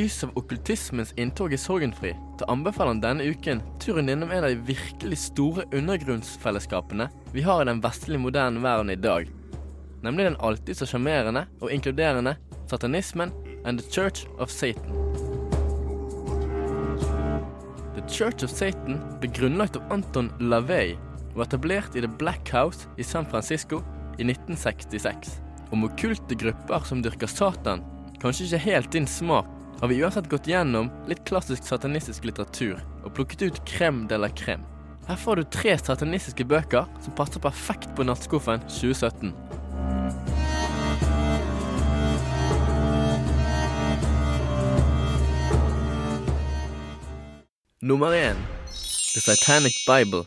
Lys 0.00 0.24
av 0.24 0.30
okkultismens 0.34 1.12
inntog 1.16 1.52
i 1.52 1.58
Sorgenfri, 1.60 2.14
til 2.38 2.48
anbefaler 2.48 2.94
han 2.94 3.02
denne 3.02 3.26
uken 3.28 3.58
turen 3.82 4.08
innom 4.08 4.30
en 4.32 4.46
av 4.46 4.52
de 4.52 4.62
virkelig 4.70 5.18
store 5.26 5.66
undergrunnsfellesskapene 5.76 7.08
vi 7.34 7.44
har 7.44 7.60
i 7.60 7.68
den 7.68 7.82
vestlige 7.84 8.22
moderne 8.22 8.62
verden 8.64 8.92
i 8.94 8.96
dag. 8.96 9.28
Nemlig 10.00 10.30
den 10.30 10.38
alltid 10.40 10.78
så 10.78 10.88
sjarmerende 10.88 11.44
og 11.60 11.74
inkluderende 11.74 12.36
satanismen 12.70 13.34
and 13.68 13.82
The 13.82 13.92
Church 13.92 14.24
of 14.38 14.48
Satan. 14.48 14.96
The 17.98 18.06
Church 18.08 18.46
of 18.46 18.54
Satan 18.54 19.02
ble 19.20 19.28
grunnlagt 19.36 19.76
av 19.76 19.92
Anton 19.92 20.32
LaVey 20.40 20.96
og 21.34 21.44
etablert 21.44 21.92
i 21.98 22.06
The 22.06 22.14
Black 22.24 22.48
House 22.56 22.88
i 22.96 23.04
San 23.04 23.28
Francisco 23.28 23.82
i 24.16 24.24
1966. 24.24 25.36
Om 25.70 25.90
okkulte 25.90 26.40
grupper 26.40 26.88
som 26.88 27.04
dyrker 27.04 27.28
Satan, 27.28 27.84
kanskje 28.22 28.48
ikke 28.48 28.66
helt 28.70 28.94
din 28.96 29.06
smak, 29.08 29.59
har 29.80 29.88
vi 29.88 30.02
uansett 30.02 30.28
gått 30.30 30.46
gjennom 30.46 30.90
litt 31.08 31.24
klassisk 31.24 31.64
satanistisk 31.64 32.24
litteratur 32.28 32.76
og 33.00 33.14
plukket 33.16 33.42
ut 33.42 33.60
crème 33.64 34.04
de 34.10 34.18
la 34.20 34.28
crème. 34.28 34.66
Her 35.08 35.16
får 35.16 35.40
du 35.40 35.44
tre 35.48 35.72
satanistiske 35.80 36.44
bøker 36.44 36.84
som 37.00 37.14
passer 37.16 37.40
perfekt 37.40 37.88
på 37.96 38.04
nattskuffen 38.04 38.60
2017. 38.68 39.32
Nummer 47.80 48.12
én 48.12 48.36
The 49.14 49.20
Satanic 49.24 49.80
Bible. 49.88 50.26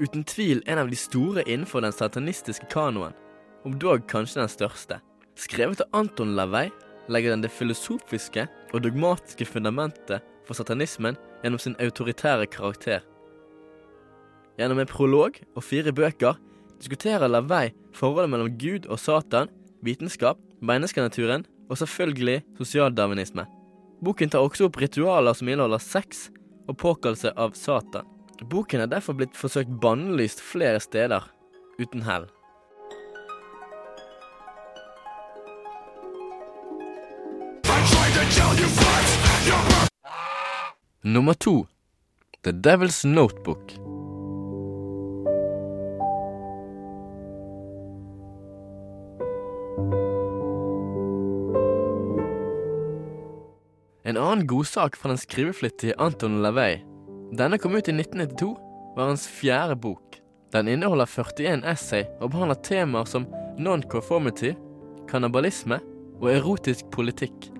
Uten 0.00 0.24
tvil 0.24 0.62
en 0.66 0.78
av 0.78 0.88
de 0.88 0.96
store 0.96 1.44
innenfor 1.46 1.84
den 1.84 1.92
satanistiske 1.92 2.66
kanoen, 2.72 3.12
om 3.64 3.78
dog 3.78 4.06
kanskje 4.10 4.42
den 4.42 4.50
største. 4.50 4.98
Skrevet 5.38 5.80
av 5.84 6.02
Anton 6.02 6.34
Lavey 6.36 6.70
legger 7.12 7.34
den 7.34 7.44
det 7.44 7.52
filosofiske 7.52 8.46
og 8.72 8.84
dogmatiske 8.84 9.46
fundamentet 9.48 10.22
for 10.46 10.58
satanismen 10.58 11.18
gjennom 11.42 11.60
sin 11.62 11.76
autoritære 11.82 12.48
karakter. 12.52 13.02
Gjennom 14.58 14.82
en 14.82 14.90
prolog 14.90 15.38
og 15.56 15.64
fire 15.64 15.94
bøker 15.94 16.38
diskuterer 16.78 17.30
Lavey 17.30 17.72
forholdet 17.96 18.32
mellom 18.32 18.52
Gud 18.60 18.88
og 18.90 19.00
Satan, 19.00 19.50
vitenskap, 19.82 20.38
menneskenaturen 20.62 21.46
og 21.70 21.78
selvfølgelig 21.80 22.42
sosialdarwinisme. 22.58 23.46
Boken 24.02 24.30
tar 24.30 24.42
også 24.42 24.66
opp 24.66 24.80
ritualer 24.82 25.34
som 25.38 25.48
inneholder 25.48 25.82
sex 25.82 26.28
og 26.68 26.78
påkallelse 26.82 27.32
av 27.38 27.54
Satan. 27.58 28.06
Boken 28.50 28.82
er 28.82 28.90
derfor 28.90 29.14
blitt 29.14 29.36
forsøkt 29.38 29.70
bannlyst 29.82 30.42
flere 30.42 30.80
steder, 30.82 31.28
uten 31.78 32.02
hell. 32.02 32.26
Nummer 41.04 41.34
to 41.34 41.66
The 42.44 42.52
Devil's 42.52 43.04
Notebook. 43.04 43.72
En 54.04 54.16
annen 54.16 54.46
godsak 54.46 54.96
fra 54.96 55.08
den 55.08 55.18
skriveflittige 55.18 55.94
Anton 55.98 56.42
Lavey. 56.42 56.80
Denne 57.36 57.58
kom 57.58 57.76
ut 57.76 57.88
i 57.88 57.92
1992, 57.92 58.56
var 58.96 59.12
hans 59.12 59.28
fjerde 59.28 59.76
bok. 59.76 60.18
Den 60.52 60.68
inneholder 60.68 61.06
41 61.06 61.64
essay 61.68 62.04
og 62.20 62.32
behandler 62.32 62.60
temaer 62.64 63.04
som 63.08 63.28
non-conformity, 63.58 64.56
kannibalisme 65.08 65.78
og 66.20 66.30
erotisk 66.32 66.88
politikk. 66.92 67.51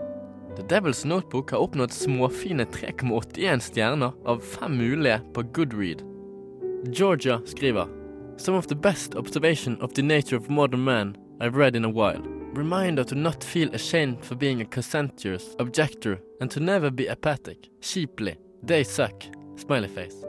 The 0.56 0.62
Devil's 0.62 1.04
Notebook 1.04 1.50
har 1.50 1.58
oppnådd 1.58 1.92
småfine 1.92 2.64
3,81 2.64 3.60
stjerner 3.60 4.12
av 4.24 4.38
fem 4.38 4.76
mulige 4.76 5.20
på 5.32 5.42
Goodread. 5.42 6.02
Georgia 6.84 7.40
skriver 7.44 7.86
Some 8.36 8.58
of 8.58 8.66
the 8.66 8.74
best 8.74 9.14
observation 9.14 9.80
of 9.80 9.92
the 9.92 10.02
nature 10.02 10.36
of 10.36 10.48
modern 10.48 10.84
man 10.84 11.16
I've 11.40 11.58
read 11.58 11.76
in 11.76 11.84
a 11.84 11.88
while. 11.88 12.22
Reminder 12.54 13.04
to 13.04 13.14
not 13.14 13.44
feel 13.44 13.74
ashamed 13.74 14.24
for 14.24 14.34
being 14.34 14.60
a 14.60 14.64
conscientious 14.64 15.56
objector 15.58 16.18
and 16.40 16.50
to 16.50 16.60
never 16.60 16.90
be 16.90 17.08
apathic. 17.08 17.70
Sheeply. 17.80 18.36
They 18.62 18.84
suck. 18.84 19.24
Smiley 19.56 19.88
face. 19.88 20.24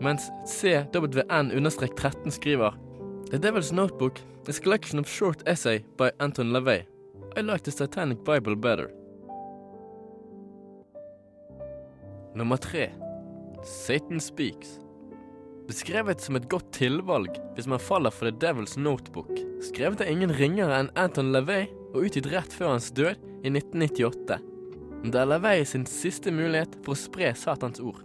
Mens 0.00 0.30
CWN-13 0.46 2.30
skriver 2.30 2.74
The 3.30 3.38
Devil's 3.38 3.72
Notebook 3.72 4.20
is 4.48 4.58
a 4.58 4.62
collection 4.62 4.98
of 4.98 5.08
short 5.08 5.42
essay 5.46 5.84
by 5.96 6.12
Anton 6.20 6.52
LaVey. 6.52 6.84
I 7.36 7.40
like 7.40 7.62
the 7.64 7.72
Satanic 7.72 8.24
Bible 8.24 8.54
better. 8.56 8.90
Nummer 12.34 12.56
tre 12.56 12.90
Satan 13.64 14.20
Speaks. 14.20 14.78
Beskrevet 15.68 16.20
som 16.20 16.34
et 16.34 16.48
godt 16.50 16.72
tilvalg 16.74 17.36
hvis 17.54 17.68
man 17.70 17.78
faller 17.78 18.10
for 18.10 18.26
The 18.26 18.34
Devil's 18.42 18.74
Notebook. 18.74 19.30
Skrevet 19.62 20.02
av 20.02 20.10
ingen 20.10 20.34
ringere 20.34 20.80
enn 20.82 20.90
Anton 20.98 21.30
LaVey 21.30 21.68
og 21.92 22.08
utgitt 22.08 22.26
rett 22.32 22.50
før 22.50 22.72
hans 22.72 22.90
død 22.90 23.22
i 23.46 23.52
1998. 23.54 24.40
Det 25.04 25.20
er 25.20 25.30
LaVey 25.30 25.62
sin 25.68 25.86
siste 25.86 26.34
mulighet 26.34 26.74
for 26.82 26.96
å 26.96 26.98
spre 27.04 27.30
Satans 27.38 27.78
ord. 27.78 28.02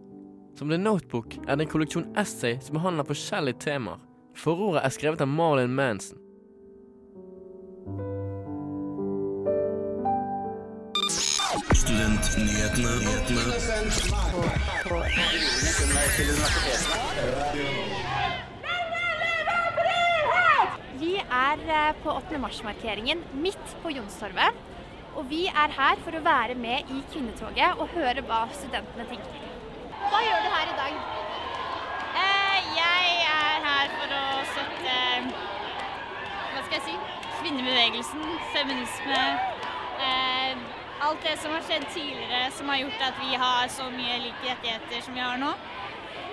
Som 0.60 0.70
The 0.70 0.78
Notebook 0.78 1.40
er 1.48 1.58
det 1.58 1.66
en 1.66 1.74
kolleksjon 1.74 2.12
essay 2.22 2.60
som 2.62 2.78
behandler 2.78 3.10
forskjellige 3.10 3.64
temaer. 3.66 3.98
Forordet 4.38 4.86
er 4.86 4.94
skrevet 4.94 5.26
av 5.26 5.34
Marlin 5.34 5.74
Manson. 5.74 6.22
Studentnyhetene. 12.20 12.90
Vi 21.00 21.14
er 21.16 21.62
eh, 21.64 21.94
på 22.04 22.12
8. 22.12 22.40
mars-markeringen 22.44 23.24
midt 23.44 23.76
på 23.84 23.94
Jonstorvet. 23.96 24.58
Og 25.16 25.30
vi 25.30 25.46
er 25.48 25.72
her 25.78 26.02
for 26.04 26.18
å 26.18 26.24
være 26.26 26.58
med 26.60 26.92
i 26.92 27.00
kvinnetoget 27.14 27.80
og 27.80 27.94
høre 27.96 28.26
hva 28.28 28.42
studentene 28.52 29.08
tenker. 29.08 29.48
Hva 30.10 30.20
gjør 30.26 30.44
du 30.44 30.50
her 30.58 30.74
i 30.74 30.76
dag? 30.82 30.94
Eh, 32.26 32.58
jeg 32.82 33.16
er 33.30 33.64
her 33.70 33.96
for 33.96 34.18
å 34.18 34.26
støtte 34.52 35.00
Hva 35.30 36.68
skal 36.68 36.76
jeg 36.82 36.86
si? 36.90 37.00
Kvinnebevegelsen, 37.40 38.28
feminisme. 38.52 39.24
Alt 41.02 41.24
det 41.24 41.38
som 41.40 41.52
har 41.52 41.62
skjedd 41.64 41.86
tidligere 41.94 42.52
som 42.52 42.70
har 42.70 42.78
gjort 42.82 43.04
at 43.08 43.20
vi 43.22 43.36
har 43.36 43.68
så 43.72 43.86
mye 43.94 44.18
like 44.20 44.50
rettigheter 44.50 45.02
som 45.06 45.14
vi 45.16 45.24
har 45.24 45.38
nå. 45.40 45.52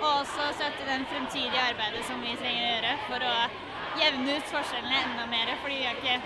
Og 0.01 0.07
også 0.09 0.49
støtte 0.57 0.87
den 0.89 1.05
fremtidige 1.11 1.61
arbeidet 1.69 2.03
som 2.05 2.19
vi 2.21 2.35
trenger 2.41 2.65
å 2.65 2.73
gjøre 2.73 2.95
for 3.07 3.27
å 3.29 3.35
jevne 4.01 4.35
ut 4.35 4.51
forskjellene 4.51 4.99
enda 5.05 5.25
mer, 5.31 5.53
fordi 5.63 5.79
vi 5.79 5.87
er 5.87 6.01
ikke, 6.01 6.17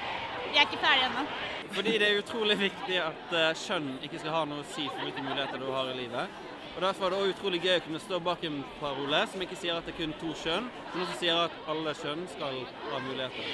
vi 0.48 0.58
er 0.58 0.66
ikke 0.66 0.82
ferdige 0.82 1.12
ennå. 1.12 1.26
Fordi 1.72 1.94
det 2.02 2.08
er 2.10 2.20
utrolig 2.24 2.58
viktig 2.60 2.98
at 3.00 3.36
eh, 3.38 3.52
kjønn 3.62 3.94
ikke 4.04 4.20
skal 4.24 4.36
ha 4.36 4.42
noe 4.50 4.66
å 4.66 4.70
si 4.74 4.88
for 4.90 5.06
hvilke 5.06 5.24
muligheter 5.24 5.62
du 5.62 5.70
har 5.72 5.94
i 5.94 6.00
livet. 6.02 6.42
Og 6.76 6.82
Derfor 6.82 7.06
er 7.06 7.10
det 7.10 7.18
også 7.20 7.34
utrolig 7.36 7.60
gøy 7.66 7.76
å 7.78 7.84
kunne 7.86 8.00
stå 8.00 8.20
bak 8.24 8.44
en 8.48 8.62
parole 8.80 9.20
som 9.28 9.44
ikke 9.44 9.58
sier 9.60 9.76
at 9.76 9.86
det 9.88 9.92
er 9.94 10.00
kun 10.00 10.14
to 10.22 10.32
kjønn, 10.44 10.70
men 10.94 11.04
også 11.04 11.18
sier 11.20 11.42
at 11.46 11.58
alle 11.74 11.94
kjønn 12.00 12.24
skal 12.32 12.62
ha 12.92 13.02
muligheter. 13.04 13.52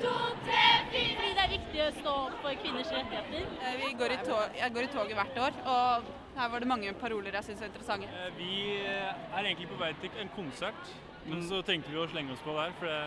Fordi 0.00 1.34
det 1.36 1.42
er 1.44 1.52
viktig 1.52 1.82
å 1.84 1.90
stå 1.98 2.14
opp 2.24 2.38
for 2.42 2.56
kvinners 2.62 2.90
rettigheter. 2.94 3.44
Eh, 3.66 3.76
Vi 3.82 3.92
går 4.00 4.14
i 4.16 4.18
tog, 4.24 4.56
jeg 4.56 4.74
går 4.74 4.86
i 4.88 4.90
toget 4.94 5.18
hvert 5.18 5.38
år, 5.44 5.60
og 5.74 6.08
her 6.38 6.48
var 6.54 6.64
det 6.64 6.70
mange 6.72 6.94
paroler 7.02 7.36
jeg 7.38 7.50
syns 7.50 7.60
var 7.60 7.70
interessante. 7.70 8.08
Eh, 8.08 8.32
Vi 8.38 8.50
er 8.80 9.44
egentlig 9.44 9.68
på 9.68 9.78
vei 9.80 9.92
til 10.00 10.18
en 10.24 10.32
konsert, 10.34 10.90
men 11.26 11.44
så 11.46 11.60
tenkte 11.62 11.92
vi 11.92 12.00
å 12.00 12.08
slenge 12.10 12.32
oss 12.32 12.42
på 12.44 12.56
der, 12.56 12.72
for 12.80 12.88
det 12.88 12.98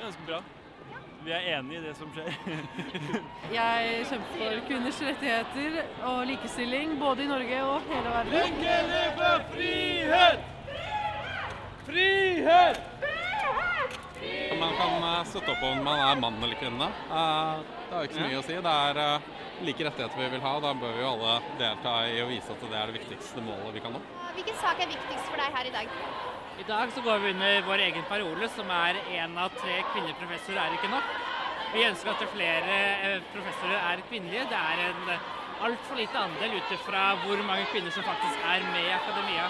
er 0.00 0.04
ganske 0.06 0.26
bra. 0.26 0.42
Vi 1.24 1.30
er 1.30 1.44
enig 1.58 1.76
i 1.78 1.82
det 1.84 1.92
som 1.94 2.08
skjer. 2.14 2.32
Jeg 3.58 4.06
kjemper 4.08 4.32
for 4.40 4.62
kvinners 4.66 4.98
rettigheter 5.06 5.76
og 6.08 6.24
likestilling 6.26 6.96
både 7.00 7.22
i 7.22 7.28
Norge 7.30 7.60
og 7.66 7.84
hele 7.92 8.14
verden. 8.16 8.32
for 9.20 9.44
frihet! 9.52 10.48
Frihet! 11.86 12.82
Man 14.58 14.74
kan 14.78 15.02
eh, 15.02 15.22
støtte 15.26 15.50
opp 15.54 15.62
om 15.66 15.80
man 15.82 15.98
er 16.08 16.18
mann 16.22 16.36
eller 16.42 16.58
kvinne. 16.60 16.86
Eh, 16.90 17.62
Det 17.88 17.96
har 17.96 18.06
ikke 18.08 18.18
så 18.18 18.26
mye 18.26 18.38
å 18.40 18.44
si. 18.46 18.58
Det 18.66 18.74
er 18.88 19.00
eh, 19.02 19.30
like 19.66 19.84
rettigheter 19.86 20.18
vi 20.22 20.28
vil 20.34 20.42
ha. 20.44 20.52
Da 20.64 20.72
bør 20.74 20.92
vi 20.96 21.02
jo 21.04 21.10
alle 21.14 21.34
delta 21.60 21.94
i 22.10 22.20
å 22.22 22.28
vise 22.30 22.52
at 22.54 22.62
det 22.62 22.78
er 22.78 22.90
det 22.92 22.98
viktigste 23.00 23.44
målet 23.46 23.74
vi 23.76 23.82
kan 23.84 23.94
nå. 23.96 24.00
Hvilken 24.36 24.58
sak 24.62 24.80
er 24.82 24.90
viktigst 24.92 25.28
for 25.30 25.40
deg 25.42 25.58
her 25.58 25.68
i 25.70 25.74
dag? 25.74 25.92
I 26.62 26.66
dag 26.68 26.92
så 26.94 27.02
går 27.04 27.18
vi 27.22 27.30
under 27.34 27.62
vår 27.66 27.82
egen 27.88 28.04
parole, 28.10 28.48
som 28.56 28.70
er 28.70 28.98
én 29.16 29.36
av 29.40 29.54
tre 29.60 29.78
kvinnelige 29.92 30.18
professorer 30.20 30.60
er 30.66 30.74
ikke 30.76 30.90
nok. 30.92 31.14
Vi 31.72 31.84
ønsker 31.88 32.10
at 32.12 32.24
flere 32.34 32.74
eh, 33.08 33.22
professorer 33.32 33.78
er 33.92 34.02
kvinnelige. 34.10 34.44
Det 34.50 34.58
er 34.60 34.82
en 34.90 35.14
altfor 35.68 35.96
lite 35.96 36.18
andel 36.20 36.58
ut 36.58 36.74
ifra 36.76 37.04
hvor 37.22 37.40
mange 37.48 37.64
kvinner 37.72 37.94
som 37.94 38.04
faktisk 38.04 38.44
er 38.52 38.66
med 38.68 38.84
i 38.84 38.92
akademia. 38.98 39.46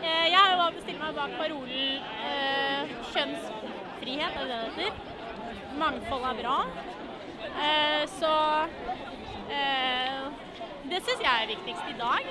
Eh, 0.00 0.26
Jeg 0.30 0.38
har 0.38 0.54
jo 0.54 0.60
valgt 0.62 0.80
å 0.80 0.84
stille 0.86 1.02
meg 1.02 1.18
bak 1.18 1.36
parolen 1.36 2.00
eh, 2.30 2.94
kjønnsfrihet, 3.12 4.40
er 4.40 4.48
det 4.48 4.60
det 4.78 4.86
heter? 4.86 5.18
Mangfold 5.80 6.24
er 6.30 6.40
bra. 6.40 6.56
Eh, 7.60 8.02
så 8.16 8.32
eh, 8.64 8.89
det 10.90 11.00
syns 11.06 11.22
jeg 11.22 11.30
er 11.30 11.50
viktigst 11.50 11.90
i 11.90 11.98
dag. 11.98 12.30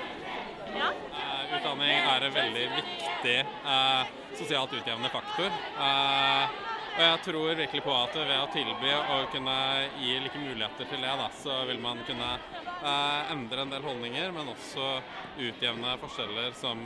Ja. 0.76 0.90
Eh, 0.92 1.54
Utdanning 1.56 1.90
er 1.90 2.26
en 2.26 2.34
veldig 2.34 2.66
viktig 2.76 3.36
eh, 3.42 4.10
sosialt 4.38 4.74
utjevnende 4.78 5.10
faktor. 5.12 5.50
Eh, 5.86 6.58
og 6.90 7.04
jeg 7.06 7.20
tror 7.24 7.54
virkelig 7.54 7.82
på 7.86 7.92
at 7.94 8.16
ved 8.18 8.34
å 8.36 8.48
tilby 8.52 8.90
og 8.98 9.28
kunne 9.34 9.56
gi 10.00 10.16
like 10.24 10.42
muligheter 10.42 10.90
til 10.90 11.04
det, 11.04 11.12
da, 11.20 11.28
så 11.42 11.60
vil 11.68 11.78
man 11.82 12.02
kunne 12.06 12.32
eh, 12.34 13.32
endre 13.34 13.64
en 13.64 13.72
del 13.72 13.86
holdninger, 13.86 14.34
men 14.36 14.52
også 14.52 14.90
utjevne 15.38 15.96
forskjeller 16.02 16.52
som 16.58 16.82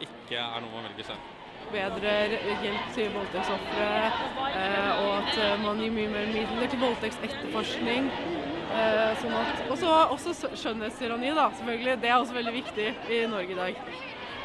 ikke 0.00 0.38
er 0.38 0.64
noe 0.64 0.72
man 0.74 0.88
velger 0.88 1.12
selv. 1.12 1.36
Bedre 1.70 2.14
hjelp 2.64 2.86
til 2.96 3.10
voldtektsofre, 3.14 3.90
eh, 4.54 4.92
og 5.02 5.10
at 5.20 5.36
eh, 5.38 5.58
man 5.62 5.82
gir 5.82 5.92
mye 5.94 6.14
mer 6.14 6.32
midler 6.32 6.72
til 6.72 6.82
voldtektsetterforskning. 6.86 8.08
Eh, 8.70 9.18
sånn 9.18 9.34
at, 9.34 9.62
også, 9.72 9.90
også 10.14 10.50
skjønnhetstyranni, 10.62 11.32
da, 11.34 11.48
selvfølgelig. 11.58 11.96
Det 12.02 12.10
er 12.10 12.16
også 12.18 12.36
veldig 12.36 12.54
viktig 12.54 12.86
i 13.10 13.20
Norge 13.30 13.54
i 13.54 13.58
dag. 13.58 13.80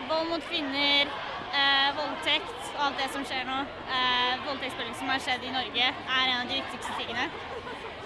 Vold 0.10 0.32
mot 0.32 0.48
kvinner, 0.50 1.12
eh, 1.60 1.90
voldtekt 1.98 2.72
og 2.76 2.82
alt 2.88 3.02
det 3.02 3.10
som 3.14 3.26
skjer 3.28 3.46
nå. 3.48 3.60
Eh, 3.86 4.32
Voldtektsbølgen 4.46 4.98
som 5.00 5.12
har 5.14 5.22
skjedd 5.24 5.46
i 5.46 5.54
Norge, 5.54 5.92
er 5.92 6.32
en 6.32 6.42
av 6.42 6.50
de 6.50 6.58
viktigste 6.60 6.98
tingene. 7.00 7.30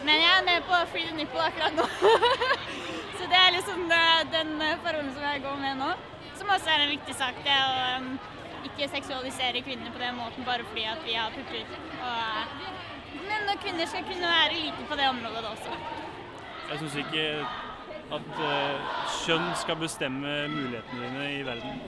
Men 0.03 0.21
jeg 0.23 0.31
er 0.31 0.45
med 0.47 0.67
på 0.67 0.81
Free 0.91 1.07
the 1.07 1.15
Nipple 1.15 1.43
akkurat 1.43 1.75
nå. 1.75 1.87
så 3.17 3.27
det 3.31 3.39
er 3.39 3.55
liksom 3.55 3.87
eh, 3.91 4.21
den 4.35 4.53
eh, 4.63 4.77
parolen 4.83 5.11
som 5.15 5.25
jeg 5.27 5.43
går 5.43 5.57
med 5.63 5.79
nå. 5.81 5.89
Som 6.39 6.51
også 6.55 6.71
er 6.71 6.85
en 6.85 6.93
viktig 6.93 7.15
sak. 7.19 7.39
Det 7.43 7.55
å 7.55 7.97
um, 7.99 8.13
ikke 8.69 8.87
seksualisere 8.91 9.63
kvinner 9.65 9.91
på 9.91 9.99
den 9.99 10.15
måten 10.19 10.47
bare 10.47 10.67
fordi 10.67 10.85
at 10.87 11.03
vi 11.03 11.17
har 11.19 11.35
pupper. 11.35 11.67
Og 11.99 12.87
men 13.29 13.59
kvinner 13.59 13.89
skal 13.89 14.05
kunne 14.07 14.29
være 14.29 14.55
like 14.55 14.85
på 14.89 14.95
det 14.95 15.09
området 15.09 15.49
også. 15.51 15.75
Jeg 16.69 16.79
syns 16.83 16.95
ikke 17.01 17.25
at 18.09 18.41
eh, 18.41 18.89
kjønn 19.23 19.47
skal 19.59 19.77
bestemme 19.81 20.33
mulighetene 20.49 21.05
dine 21.07 21.29
i 21.37 21.45
verden. 21.45 21.79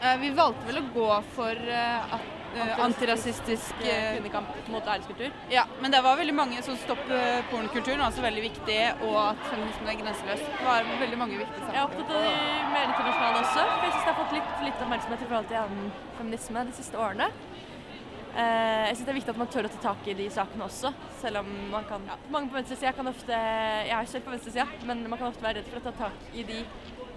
Eh, 0.00 0.16
Vi 0.22 0.30
valgte 0.34 0.66
vel 0.70 0.80
å 0.82 0.88
gå 0.94 1.08
for 1.36 1.54
eh, 1.78 2.14
at- 2.18 2.36
antirasistisk 2.82 3.76
kvinnekamp 3.78 4.48
mot 4.74 4.82
æreskultur. 4.90 5.30
Ja, 5.54 5.62
men 5.80 5.92
det 5.94 6.00
var 6.02 6.16
veldig 6.18 6.34
mange 6.34 6.58
som 6.66 6.74
Stopp 6.82 7.04
eh, 7.14 7.44
pornokulturen 7.50 8.02
altså 8.02 8.24
veldig 8.24 8.42
viktig, 8.42 8.78
og 9.06 9.14
at 9.22 9.44
feminismen 9.52 9.92
er 9.92 10.00
grenseløs. 10.00 10.42
Det 10.48 10.64
var 10.66 10.88
veldig 10.98 11.18
mange 11.20 11.38
viktige 11.38 11.60
saker. 11.62 11.76
Jeg 11.76 11.82
er 11.84 11.86
opptatt 11.86 12.10
av 12.10 12.24
de 12.26 12.32
mer 12.74 12.88
internasjonale 12.88 13.44
også, 13.44 13.66
for 13.76 13.86
jeg 13.86 13.92
syns 13.94 14.02
det 14.02 14.10
har 14.10 14.18
fått 14.24 14.34
litt, 14.38 14.50
litt 14.66 14.82
oppmerksomhet 14.82 15.22
i 15.22 15.28
forhold 15.30 15.48
til 15.52 15.60
annen 15.62 15.92
feminisme 16.18 16.64
de 16.72 16.76
siste 16.80 16.98
årene. 17.06 17.30
Eh, 18.30 18.86
jeg 18.88 18.96
syns 18.96 19.06
det 19.06 19.12
er 19.12 19.18
viktig 19.18 19.32
at 19.32 19.40
man 19.40 19.48
tør 19.50 19.66
å 19.66 19.70
ta 19.72 19.80
tak 19.88 20.06
i 20.10 20.14
de 20.14 20.26
sakene 20.30 20.66
også, 20.68 20.92
selv 21.18 21.40
om 21.42 21.48
man 21.72 21.84
kan 21.88 22.04
Mange 22.30 22.50
på 22.50 22.60
venstresida 22.60 22.92
kan 22.94 23.10
ofte 23.10 23.34
Jeg 23.34 23.96
er 23.96 24.04
selv 24.06 24.24
på 24.26 24.30
venstresida, 24.34 24.66
men 24.86 25.02
man 25.10 25.18
kan 25.18 25.32
ofte 25.32 25.42
være 25.42 25.58
redd 25.58 25.70
for 25.72 25.80
å 25.80 25.86
ta 25.88 25.92
tak 26.04 26.16
i 26.38 26.44
de 26.46 26.60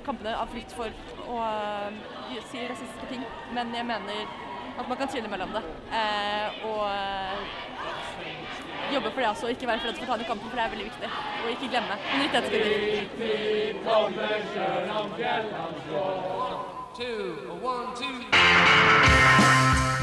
kampene 0.03 0.33
av 0.35 0.49
frykt 0.51 0.73
for 0.75 0.89
å 1.29 1.37
eh, 1.45 2.41
si 2.49 2.65
rasistiske 2.65 3.07
ting. 3.11 3.23
Men 3.55 3.65
jeg 3.77 3.85
mener 3.87 4.25
at 4.73 4.87
man 4.89 4.97
kan 4.97 5.07
skille 5.13 5.29
mellom 5.29 5.53
det. 5.53 5.63
eh, 5.93 6.47
og 6.65 6.81
jobbe 8.93 9.11
for 9.11 9.21
det 9.21 9.29
også, 9.29 9.45
og 9.45 9.51
ikke 9.53 9.69
være 9.69 9.79
for 9.79 9.87
redd 9.87 9.99
for 10.01 10.05
å 10.05 10.09
ta 10.11 10.17
den 10.17 10.29
kampen, 10.31 10.49
for 10.49 10.57
det 10.57 10.65
er 10.65 10.73
veldig 10.73 10.89
viktig. 10.89 11.09
Og 11.43 11.47
ikke 11.53 11.71
glemme 11.71 11.93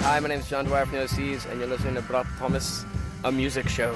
Hi, 0.03 0.19
my 0.19 0.29
name 0.29 0.41
is 0.41 0.49
John 0.49 0.65
Dwyer 0.65 0.87
from 0.87 0.99
the 0.99 1.05
OCs, 1.05 1.45
and 1.51 1.61
you're 1.61 1.69
listening 1.69 1.95
to 1.95 2.03
Brat 2.03 2.27
Thomas, 2.39 2.87
a 3.23 3.31
music 3.31 3.69
show. 3.69 3.95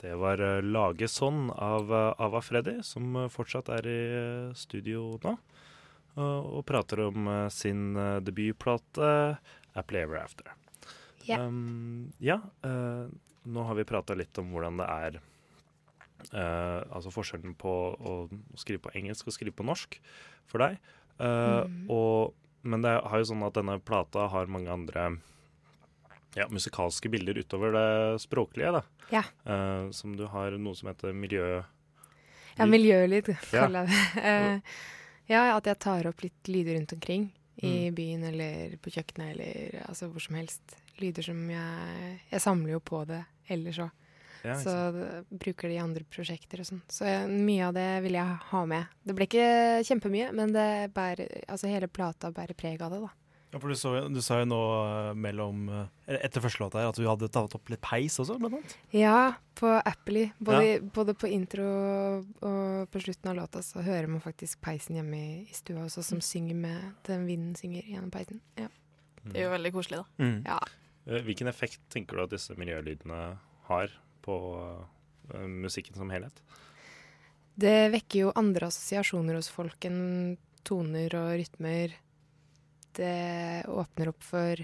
Det 0.00 0.14
var 0.14 0.40
eh, 0.40 0.62
Lage 0.62 1.10
sånn 1.12 1.50
av 1.52 1.92
eh, 1.92 2.24
Ava 2.24 2.40
Freddy, 2.40 2.78
som 2.82 3.12
eh, 3.20 3.28
fortsatt 3.28 3.68
er 3.76 3.92
i 3.92 4.00
studio 4.56 5.18
nå. 5.22 5.36
Og, 6.16 6.50
og 6.56 6.64
prater 6.64 7.04
om 7.10 7.28
sin 7.52 7.92
debutplate 8.24 9.36
Apple 9.76 10.06
Ever 10.06 10.24
After. 10.24 10.56
Ja. 11.28 11.44
Um, 11.44 12.12
ja 12.18 12.40
eh, 12.64 13.06
nå 13.42 13.62
har 13.62 13.74
vi 13.74 13.84
prata 13.84 14.14
litt 14.14 14.38
om 14.38 14.54
hvordan 14.54 14.80
det 14.80 14.86
er 14.90 15.24
eh, 16.32 16.80
Altså 16.90 17.12
forskjellen 17.14 17.54
på 17.58 17.72
å 17.96 18.16
skrive 18.58 18.86
på 18.86 18.94
engelsk 18.98 19.28
og 19.28 19.36
skrive 19.36 19.56
på 19.56 19.66
norsk 19.66 19.98
for 20.50 20.62
deg. 20.62 20.80
Uh, 21.16 21.64
mm. 21.64 21.86
og, 21.90 22.34
men 22.68 22.82
det 22.84 22.92
er 22.98 23.22
jo 23.22 23.30
sånn 23.30 23.46
at 23.46 23.56
denne 23.56 23.78
plata 23.80 24.26
har 24.28 24.50
mange 24.52 24.68
andre 24.68 25.06
ja, 26.36 26.44
musikalske 26.52 27.08
bilder 27.08 27.40
utover 27.40 27.72
det 27.72 27.88
språklige. 28.20 28.74
da. 28.76 28.82
Ja. 29.14 29.24
Uh, 29.48 29.88
som 29.96 30.12
du 30.18 30.26
har 30.30 30.58
noe 30.60 30.76
som 30.76 30.92
heter 30.92 31.16
miljø... 31.16 31.62
Ja, 32.56 32.68
miljølyd, 32.68 33.34
kaller 33.50 33.88
jeg 33.88 33.96
det. 34.16 34.60
Ja, 35.26 35.56
at 35.56 35.66
jeg 35.66 35.78
tar 35.82 36.06
opp 36.06 36.22
litt 36.22 36.50
lyder 36.50 36.76
rundt 36.78 36.92
omkring. 36.94 37.30
I 37.56 37.88
Mm. 37.88 37.94
byen 37.94 38.24
eller 38.24 38.76
på 38.76 38.90
kjøkkenet 38.92 39.30
eller 39.32 39.84
altså 39.88 40.10
hvor 40.12 40.20
som 40.20 40.36
helst. 40.36 40.76
Lyder 41.00 41.22
som 41.22 41.50
jeg 41.50 42.20
Jeg 42.30 42.40
samler 42.40 42.72
jo 42.72 42.80
på 42.80 43.04
det 43.08 43.24
ellers 43.48 43.78
òg. 43.78 43.90
Ja, 44.46 44.56
så 44.62 44.74
bruker 45.30 45.68
det 45.68 45.76
i 45.76 45.82
andre 45.82 46.04
prosjekter 46.10 46.62
og 46.62 46.68
sånn. 46.70 46.82
Så 46.92 47.04
mye 47.28 47.68
av 47.68 47.76
det 47.76 47.88
vil 48.06 48.18
jeg 48.18 48.40
ha 48.52 48.64
med. 48.70 48.86
Det 49.06 49.14
ble 49.18 49.26
ikke 49.28 49.46
kjempemye, 49.90 50.32
men 50.36 50.52
det 50.56 50.68
bærer, 50.96 51.42
altså 51.50 51.70
hele 51.70 51.88
plata 51.90 52.30
bærer 52.34 52.54
preg 52.58 52.82
av 52.86 52.94
det, 52.94 53.00
da. 53.06 53.12
Ja, 53.54 53.60
for 53.62 53.70
du, 53.70 53.76
så, 53.78 53.90
du 54.10 54.18
sa 54.20 54.40
jo 54.40 54.46
nå 54.50 54.56
eh, 54.82 55.12
mellom 55.22 55.60
eh, 55.70 56.16
Etter 56.18 56.42
første 56.42 56.60
låta 56.64 56.80
her 56.82 56.88
at 56.90 56.98
du 56.98 57.04
hadde 57.06 57.28
tatt 57.32 57.54
opp 57.54 57.70
litt 57.70 57.80
peis 57.80 58.16
også, 58.20 58.34
blant 58.42 58.56
annet. 58.58 58.72
Ja, 58.92 59.36
på 59.56 59.70
Appley. 59.86 60.32
Både, 60.42 60.64
Ja. 60.66 60.80
både 60.98 61.14
på 61.16 61.30
intro 61.30 61.64
og 62.42 62.88
på 62.90 63.00
slutten 63.04 63.30
av 63.30 63.36
låta 63.38 63.62
så 63.64 63.84
hører 63.86 64.10
man 64.10 64.20
faktisk 64.24 64.60
peisen 64.66 64.98
hjemme 64.98 65.16
i, 65.16 65.36
i 65.46 65.54
stua 65.56 65.84
også, 65.86 66.02
som 66.04 66.20
synger 66.20 66.58
med 66.58 66.90
Den 67.06 67.24
vinden 67.30 67.54
synger 67.56 67.86
gjennom 67.86 68.10
peisen. 68.12 68.42
Ja. 68.58 68.66
Det 69.26 69.38
er 69.40 69.46
jo 69.48 69.54
veldig 69.54 69.72
koselig, 69.78 70.02
da. 70.02 70.26
Mm. 70.26 70.36
Ja. 70.46 70.58
Eh, 71.06 71.22
Hvilken 71.30 71.48
effekt 71.50 71.80
tenker 71.94 72.18
du 72.18 72.26
at 72.26 72.34
disse 72.34 72.54
miljølydene 72.58 73.22
har 73.70 73.94
på 74.26 74.36
eh, 75.34 75.46
musikken 75.46 75.96
som 75.98 76.10
helhet? 76.10 76.42
Det 77.56 77.88
vekker 77.94 78.26
jo 78.26 78.34
andre 78.36 78.68
assosiasjoner 78.68 79.38
hos 79.38 79.48
folk 79.52 79.86
enn 79.88 80.36
toner 80.66 81.14
og 81.16 81.36
rytmer. 81.40 81.94
Det 82.96 83.64
åpner 83.70 84.10
opp 84.12 84.26
for, 84.26 84.60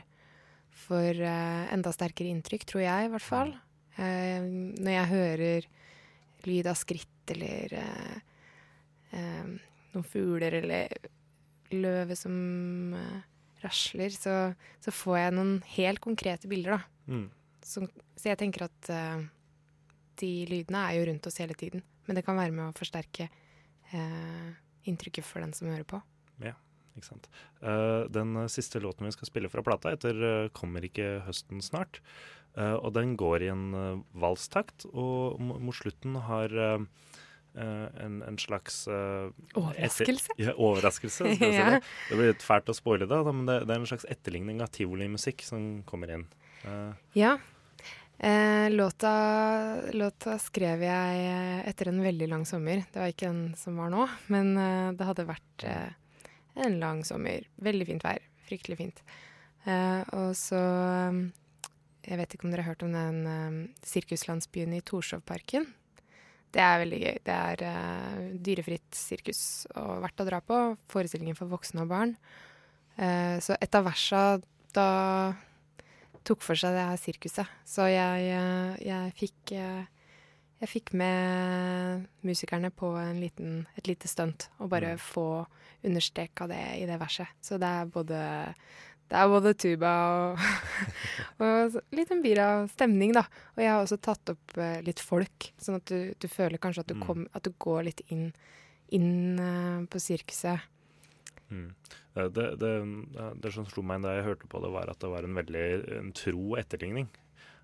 for 0.85 1.23
eh, 1.31 1.65
enda 1.73 1.95
sterkere 1.95 2.33
inntrykk, 2.33 2.67
tror 2.69 2.85
jeg 2.85 3.09
i 3.09 3.13
hvert 3.15 3.29
fall. 3.29 3.55
Eh, 3.97 4.43
når 4.43 4.97
jeg 4.97 5.13
hører 5.15 5.71
lyd 6.49 6.69
av 6.69 6.79
skritt 6.79 7.09
eller 7.31 7.77
noen 9.13 10.07
fugler 10.09 10.57
eller 10.59 10.89
løvet 11.71 12.19
som 12.19 12.33
rasler, 13.63 14.11
så, 14.11 14.35
så 14.83 14.95
får 14.97 15.19
jeg 15.21 15.35
noen 15.37 15.53
helt 15.77 16.01
konkrete 16.03 16.51
bilder, 16.51 16.81
da. 16.81 17.13
Mm. 17.13 17.29
Så, 17.63 17.85
så 18.19 18.33
jeg 18.33 18.41
tenker 18.41 18.67
at 18.67 18.91
de 20.21 20.33
lydene 20.51 20.85
er 20.89 20.99
jo 20.99 21.07
rundt 21.09 21.27
oss 21.31 21.41
hele 21.43 21.57
tiden. 21.59 21.85
Men 22.07 22.19
det 22.19 22.25
kan 22.27 22.39
være 22.39 22.55
med 22.55 22.69
å 22.69 22.77
forsterke 22.77 23.29
eh, 23.95 24.51
inntrykket 24.91 25.27
for 25.27 25.45
den 25.45 25.55
som 25.57 25.71
hører 25.71 25.87
på. 25.89 26.01
Ja, 26.43 26.55
ikke 26.97 27.09
sant. 27.09 27.29
Uh, 27.63 28.09
den 28.13 28.37
eh, 28.41 28.51
siste 28.53 28.83
låten 28.83 29.09
vi 29.09 29.15
skal 29.15 29.31
spille 29.31 29.51
fra 29.53 29.65
plata, 29.67 29.95
heter 29.95 30.23
eh, 30.29 30.51
'Kommer 30.55 30.85
ikke 30.87 31.23
høsten 31.29 31.63
snart'. 31.65 32.03
Uh, 32.53 32.77
og 32.85 32.93
den 32.93 33.17
går 33.17 33.47
i 33.47 33.49
en 33.49 33.67
uh, 33.73 34.03
valstakt, 34.13 34.85
og 34.93 35.41
mot 35.41 35.77
slutten 35.77 36.19
har 36.29 36.53
en, 37.53 38.23
en 38.25 38.39
slags 38.41 38.87
Overraskelse? 38.89 40.33
Ja, 40.41 40.55
overraskelse. 40.57 41.35
skal 41.37 41.53
ja. 41.53 41.53
si 41.53 41.75
det. 41.75 41.81
det 42.09 42.17
blir 42.17 42.31
litt 42.31 42.45
fælt 42.45 42.71
å 42.73 42.77
spoile 42.77 43.05
det, 43.09 43.19
men 43.29 43.45
det, 43.45 43.59
det 43.69 43.75
er 43.75 43.83
en 43.83 43.89
slags 43.91 44.09
etterligning 44.09 44.63
av 44.65 44.73
tivolimusikk 44.73 45.45
som 45.45 45.83
kommer 45.85 46.15
inn. 46.15 46.25
Ja. 47.13 47.37
Eh, 48.19 48.71
låta, 48.71 49.13
låta 49.91 50.39
skrev 50.39 50.85
jeg 50.85 51.25
eh, 51.27 51.69
etter 51.69 51.91
en 51.91 52.03
veldig 52.05 52.29
lang 52.31 52.47
sommer. 52.47 52.85
Det 52.93 53.01
var 53.01 53.11
ikke 53.11 53.31
den 53.31 53.45
som 53.59 53.81
var 53.81 53.91
nå, 53.95 54.07
men 54.33 54.55
eh, 54.57 54.89
det 54.99 55.09
hadde 55.09 55.29
vært 55.31 55.67
eh, 55.67 55.93
en 56.67 56.79
lang 56.83 57.03
sommer. 57.09 57.49
Veldig 57.63 57.89
fint 57.91 58.07
vær. 58.07 58.23
Fryktelig 58.49 58.79
fint. 58.81 59.05
Og 59.63 60.33
så 60.35 60.59
Jeg 62.03 62.19
vet 62.19 62.35
ikke 62.35 62.49
om 62.49 62.51
dere 62.51 62.65
har 62.65 62.75
hørt 62.75 62.83
om 62.83 62.91
den 62.93 63.69
sirkuslandsbyen 63.87 64.75
i 64.75 64.81
Torshovparken. 64.83 65.69
Det 66.53 66.61
er 66.61 66.81
veldig 66.83 67.01
gøy. 67.01 67.19
Det 67.25 67.35
er 67.35 67.65
eh, 67.65 68.25
dyrefritt 68.45 68.97
sirkus 68.97 69.43
og 69.73 70.03
verdt 70.05 70.21
å 70.21 70.27
dra 70.29 70.41
på. 70.45 70.59
Forestillingen 70.93 71.39
for 71.39 71.49
voksne 71.53 71.87
og 71.87 71.93
barn. 71.93 72.13
Eh, 73.01 73.39
så 73.41 73.57
et 73.57 73.79
av 73.79 73.87
versa 73.89 74.23
da 74.77 74.89
tok 76.25 76.43
for 76.45 76.59
seg 76.59 76.75
det 76.77 76.85
her 76.89 77.01
sirkuset. 77.01 77.51
Så 77.69 77.87
jeg, 77.91 78.29
eh, 78.37 78.77
jeg 78.87 79.13
fikk 79.19 79.53
eh, 79.59 79.83
jeg 80.63 80.71
fikk 80.71 80.93
med 80.95 82.05
musikerne 82.23 82.69
på 82.71 82.93
en 83.01 83.17
liten, 83.19 83.65
et 83.75 83.89
lite 83.91 84.07
stunt, 84.07 84.45
og 84.63 84.69
bare 84.71 84.93
få 85.03 85.43
understreka 85.83 86.47
det 86.47 86.61
i 86.79 86.85
det 86.87 87.01
verset. 87.01 87.27
Så 87.43 87.59
det 87.59 87.67
er 87.67 87.89
både, 87.91 88.21
det 89.11 89.19
er 89.19 89.33
både 89.33 89.55
tuba 89.59 89.91
og, 90.13 90.45
og 91.43 91.81
litt 91.99 92.13
en 92.15 92.23
bira 92.23 92.47
stemning, 92.71 93.11
da. 93.17 93.25
Og 93.57 93.65
jeg 93.65 93.73
har 93.73 93.83
også 93.83 93.99
tatt 94.07 94.35
opp 94.37 94.55
eh, 94.63 94.79
litt 94.87 95.03
folk, 95.03 95.51
sånn 95.59 95.81
at 95.81 95.91
du, 95.91 96.13
du 96.23 96.29
føler 96.31 96.63
kanskje 96.63 96.85
at 96.87 96.93
du, 96.93 96.95
Mm. 97.01 97.07
kom, 97.09 97.27
at 97.35 97.43
du 97.43 97.51
går 97.59 97.83
litt 97.91 98.05
inn, 98.15 98.29
inn 98.95 99.43
på 99.91 99.99
sirkuset. 99.99 100.63
Mm. 101.51 101.73
Eh, 102.17 102.29
Det, 102.29 102.47
det, 102.61 102.73
det 103.41 103.53
som 103.55 103.65
slo 103.67 103.83
meg 103.83 104.03
da 104.05 104.15
jeg 104.19 104.25
hørte 104.29 104.49
på 104.51 104.61
det, 104.63 104.71
var 104.75 104.91
at 104.93 104.99
det 105.01 105.11
var 105.11 105.25
en 105.25 105.35
veldig 105.39 105.67
en 105.99 106.13
tro 106.13 106.57
etterligning. 106.61 107.09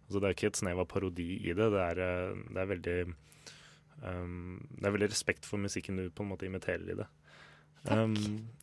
Altså 0.08 0.20
Det 0.20 0.28
er 0.30 0.34
ikke 0.36 0.46
et 0.52 0.56
snev 0.62 0.78
av 0.80 0.86
parodi 0.88 1.30
i 1.44 1.52
det. 1.52 1.68
Det 1.74 1.82
er, 1.84 1.98
eh, 2.00 2.34
det 2.54 2.62
er 2.62 2.70
veldig 2.74 2.98
um, 4.02 4.58
Det 4.78 4.86
er 4.88 4.94
veldig 4.94 5.10
respekt 5.12 5.44
for 5.48 5.58
musikken 5.60 5.96
du 6.00 6.08
på 6.10 6.24
en 6.24 6.30
måte 6.32 6.46
imiterer 6.48 6.88
i 6.88 6.96
det. 7.02 7.06
Um, 7.88 8.14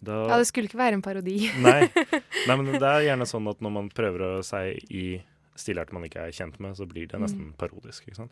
da, 0.04 0.16
Ja, 0.30 0.38
det 0.42 0.48
skulle 0.50 0.68
ikke 0.70 0.78
være 0.82 0.98
en 0.98 1.02
parodi. 1.06 1.38
nei, 1.64 1.88
nei, 2.48 2.56
men 2.58 2.74
det 2.76 2.84
er 2.84 3.06
gjerne 3.08 3.26
sånn 3.30 3.48
at 3.50 3.62
når 3.64 3.72
man 3.78 3.90
prøver 3.90 4.26
å 4.28 4.44
si 4.46 4.76
i 4.92 5.06
stilart 5.56 5.94
man 5.96 6.04
ikke 6.04 6.26
er 6.28 6.34
kjent 6.36 6.58
med, 6.60 6.76
så 6.76 6.84
blir 6.90 7.08
det 7.08 7.22
nesten 7.22 7.46
Mm. 7.48 7.54
parodisk. 7.58 8.04
ikke 8.10 8.18
sant? 8.18 8.32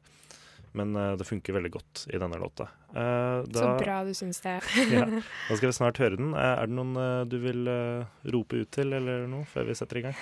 Men 0.73 0.95
eh, 0.97 1.12
det 1.19 1.27
funker 1.29 1.53
veldig 1.53 1.71
godt 1.75 2.05
i 2.13 2.17
denne 2.21 2.39
låta. 2.41 2.67
Da, 2.93 3.43
Så 3.53 3.67
bra 3.79 3.99
du 4.05 4.13
syns 4.17 4.39
det. 4.41 4.55
ja, 4.89 5.05
da 5.49 5.55
skal 5.57 5.69
vi 5.69 5.75
snart 5.77 6.01
høre 6.01 6.17
den. 6.17 6.33
Eh, 6.33 6.55
Er 6.63 6.69
det 6.69 6.77
noen 6.77 6.95
eh, 6.97 7.21
du 7.29 7.38
vil 7.43 7.67
eh, 7.69 8.05
rope 8.33 8.63
ut 8.63 8.71
til, 8.73 8.93
eller 8.97 9.27
noe, 9.29 9.45
før 9.49 9.69
vi 9.69 9.75
setter 9.77 10.01
i 10.01 10.05
gang? 10.07 10.17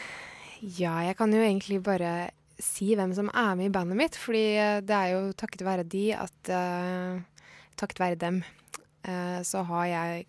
Ja, 0.62 1.00
jeg 1.08 1.16
kan 1.18 1.32
jo 1.34 1.40
egentlig 1.42 1.80
bare 1.84 2.30
si 2.62 2.92
hvem 2.94 3.16
som 3.18 3.32
er 3.34 3.56
med 3.58 3.72
i 3.72 3.74
bandet 3.74 3.98
mitt, 3.98 4.18
fordi 4.22 4.44
eh, 4.62 4.80
det 4.86 4.94
er 4.98 5.14
jo 5.16 5.22
takket 5.34 5.64
være 5.66 5.88
de 5.90 6.04
at 6.14 6.52
uh, 6.54 7.22
Takket 7.82 7.98
være 8.04 8.20
dem 8.22 8.42
uh, 9.08 9.40
så 9.48 9.64
har 9.66 9.86
jeg 9.90 10.26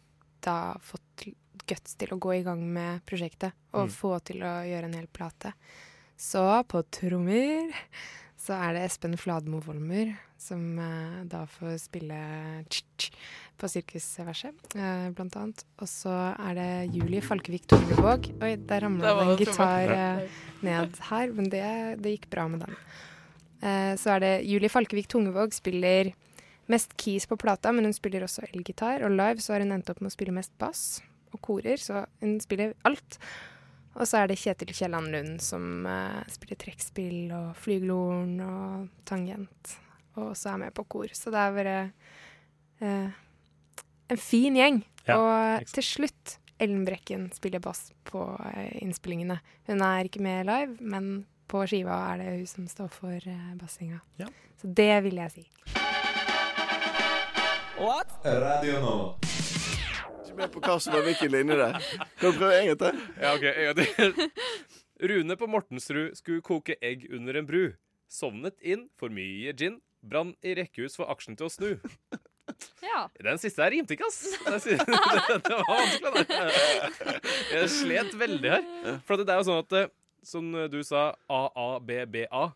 da 0.47 0.55
fått 0.81 1.27
guts 1.69 1.99
til 2.01 2.15
å 2.15 2.19
gå 2.23 2.33
i 2.39 2.45
gang 2.47 2.63
med 2.73 3.03
prosjektet 3.07 3.53
og 3.75 3.91
Mm. 3.91 3.93
få 3.93 4.13
til 4.25 4.41
å 4.47 4.55
gjøre 4.67 4.89
en 4.89 4.97
hel 4.97 5.07
plate. 5.13 5.53
Så 6.17 6.41
på 6.71 6.81
trommer 6.95 7.71
så 8.43 8.57
er 8.59 8.75
det 8.75 8.87
Espen 8.89 9.15
Fladmo 9.21 9.61
Volmer 9.63 10.17
som 10.43 10.63
eh, 10.83 11.21
da 11.31 11.45
får 11.47 11.77
spille 11.85 12.19
tsk-tsk 12.67 13.21
på 13.63 13.69
Sirkusverset, 13.71 14.75
eh, 14.75 15.11
blant 15.15 15.37
annet. 15.39 15.63
Og 15.79 15.87
så 15.87 16.13
er 16.35 16.57
det 16.59 16.97
Julie 16.97 17.23
Falkevik 17.23 17.69
Tornevåg. 17.71 18.27
Oi, 18.43 18.57
der 18.59 18.83
ramla 18.83 19.13
det 19.21 19.27
en 19.29 19.39
gitar 19.39 19.95
eh, 19.95 20.41
ned 20.67 20.99
her, 21.11 21.35
men 21.37 21.51
det, 21.53 21.63
det 22.03 22.17
gikk 22.17 22.27
bra 22.33 22.49
med 22.51 22.65
den. 22.67 22.75
Eh, 23.63 23.93
så 24.01 24.17
er 24.17 24.25
det 24.25 24.33
Julie 24.51 24.73
Falkevik 24.73 25.07
Tungevåg 25.13 25.55
spiller 25.55 26.11
mest 26.73 26.97
keys 26.99 27.29
på 27.31 27.39
plata, 27.39 27.71
men 27.75 27.87
hun 27.87 27.95
spiller 27.95 28.27
også 28.27 28.49
elgitar. 28.51 29.05
Og 29.07 29.15
live 29.15 29.43
så 29.45 29.55
har 29.55 29.63
hun 29.63 29.77
endt 29.77 29.91
opp 29.93 30.03
med 30.03 30.11
å 30.11 30.17
spille 30.17 30.35
mest 30.35 30.55
bass 30.59 31.03
og 31.33 31.41
korer, 31.45 31.79
så 31.81 32.05
hun 32.21 32.37
spiller 32.43 32.75
alt. 32.89 33.21
Og 33.93 34.09
så 34.09 34.23
er 34.23 34.31
det 34.31 34.39
Kjetil 34.41 34.73
Kielland 34.73 35.11
Lund 35.13 35.41
som 35.45 35.85
uh, 35.85 36.23
spiller 36.33 36.59
trekkspill 36.61 37.33
og 37.37 37.51
flygelhorn 37.61 38.39
og 38.45 38.87
tangent, 39.09 39.75
og 40.17 40.31
også 40.31 40.55
er 40.55 40.63
med 40.65 40.77
på 40.77 40.87
kor. 40.95 41.13
Så 41.13 41.33
det 41.33 41.43
er 41.43 41.59
bare 41.59 41.77
uh, 42.81 43.11
en 44.13 44.23
fin 44.23 44.57
gjeng. 44.57 44.81
Ja, 45.09 45.19
og 45.19 45.69
til 45.75 45.85
slutt 45.85 46.39
Ellen 46.63 46.85
Brekken 46.87 47.27
spiller 47.35 47.61
bass 47.61 47.91
på 48.09 48.23
uh, 48.39 48.71
innspillingene. 48.81 49.41
Hun 49.69 49.85
er 49.85 50.09
ikke 50.09 50.23
med 50.25 50.49
live, 50.49 50.79
men 50.81 51.13
på 51.53 51.67
skiva 51.69 51.99
er 52.13 52.23
det 52.23 52.31
hun 52.39 52.49
som 52.49 52.71
står 52.71 52.93
for 52.97 53.29
uh, 53.29 53.53
bassinga. 53.61 54.01
Så 54.63 54.73
det 54.73 54.95
vil 55.05 55.21
jeg 55.21 55.37
si. 55.37 55.47
What? 57.83 58.15
Radio 58.25 58.81
nå. 58.81 58.97
Ikke 60.33 60.47
med 60.47 60.53
på 60.55 60.61
hva 60.65 60.79
som 60.81 60.95
var 60.97 61.03
hvilken 61.05 61.29
linje 61.29 61.57
det 61.59 61.65
er. 61.67 61.87
Kan 62.17 62.33
du 62.33 62.39
prøve 62.39 62.57
en 62.57 62.69
gang 62.71 62.79
til? 62.81 63.01
Ja, 63.21 63.33
ok, 63.37 63.43
en 63.51 63.67
gang 63.69 63.81
til. 63.83 64.31
Rune 65.13 65.37
på 65.37 65.49
Mortensrud 65.51 66.15
skulle 66.17 66.45
koke 66.47 66.77
egg 66.81 67.05
under 67.13 67.37
en 67.37 67.49
bru. 67.49 67.65
Sovnet 68.09 68.57
inn, 68.65 68.87
for 68.97 69.13
mye 69.13 69.53
gin. 69.53 69.77
Brann 70.01 70.33
i 70.41 70.55
rekkehus 70.57 70.97
for 70.97 71.13
aksjen 71.13 71.37
til 71.37 71.51
å 71.51 71.53
snu. 71.53 71.69
Ja. 72.81 73.05
Den 73.21 73.39
siste 73.43 73.61
her 73.63 73.75
rimte 73.77 73.93
ikke, 73.93 74.09
ass. 74.09 74.25
Det, 74.65 74.79
det 75.45 75.53
var 75.53 75.69
vanskelig. 75.69 76.25
da. 76.33 77.15
Jeg 77.53 77.69
slet 77.77 78.17
veldig 78.25 78.55
her. 78.57 78.67
For 79.05 79.21
det 79.21 79.29
er 79.37 79.43
jo 79.43 79.47
sånn 79.51 79.61
at 79.63 79.77
eh, 79.79 79.93
Som 80.27 80.49
du 80.73 80.81
sa, 80.87 81.11
AABBA. 81.29 82.49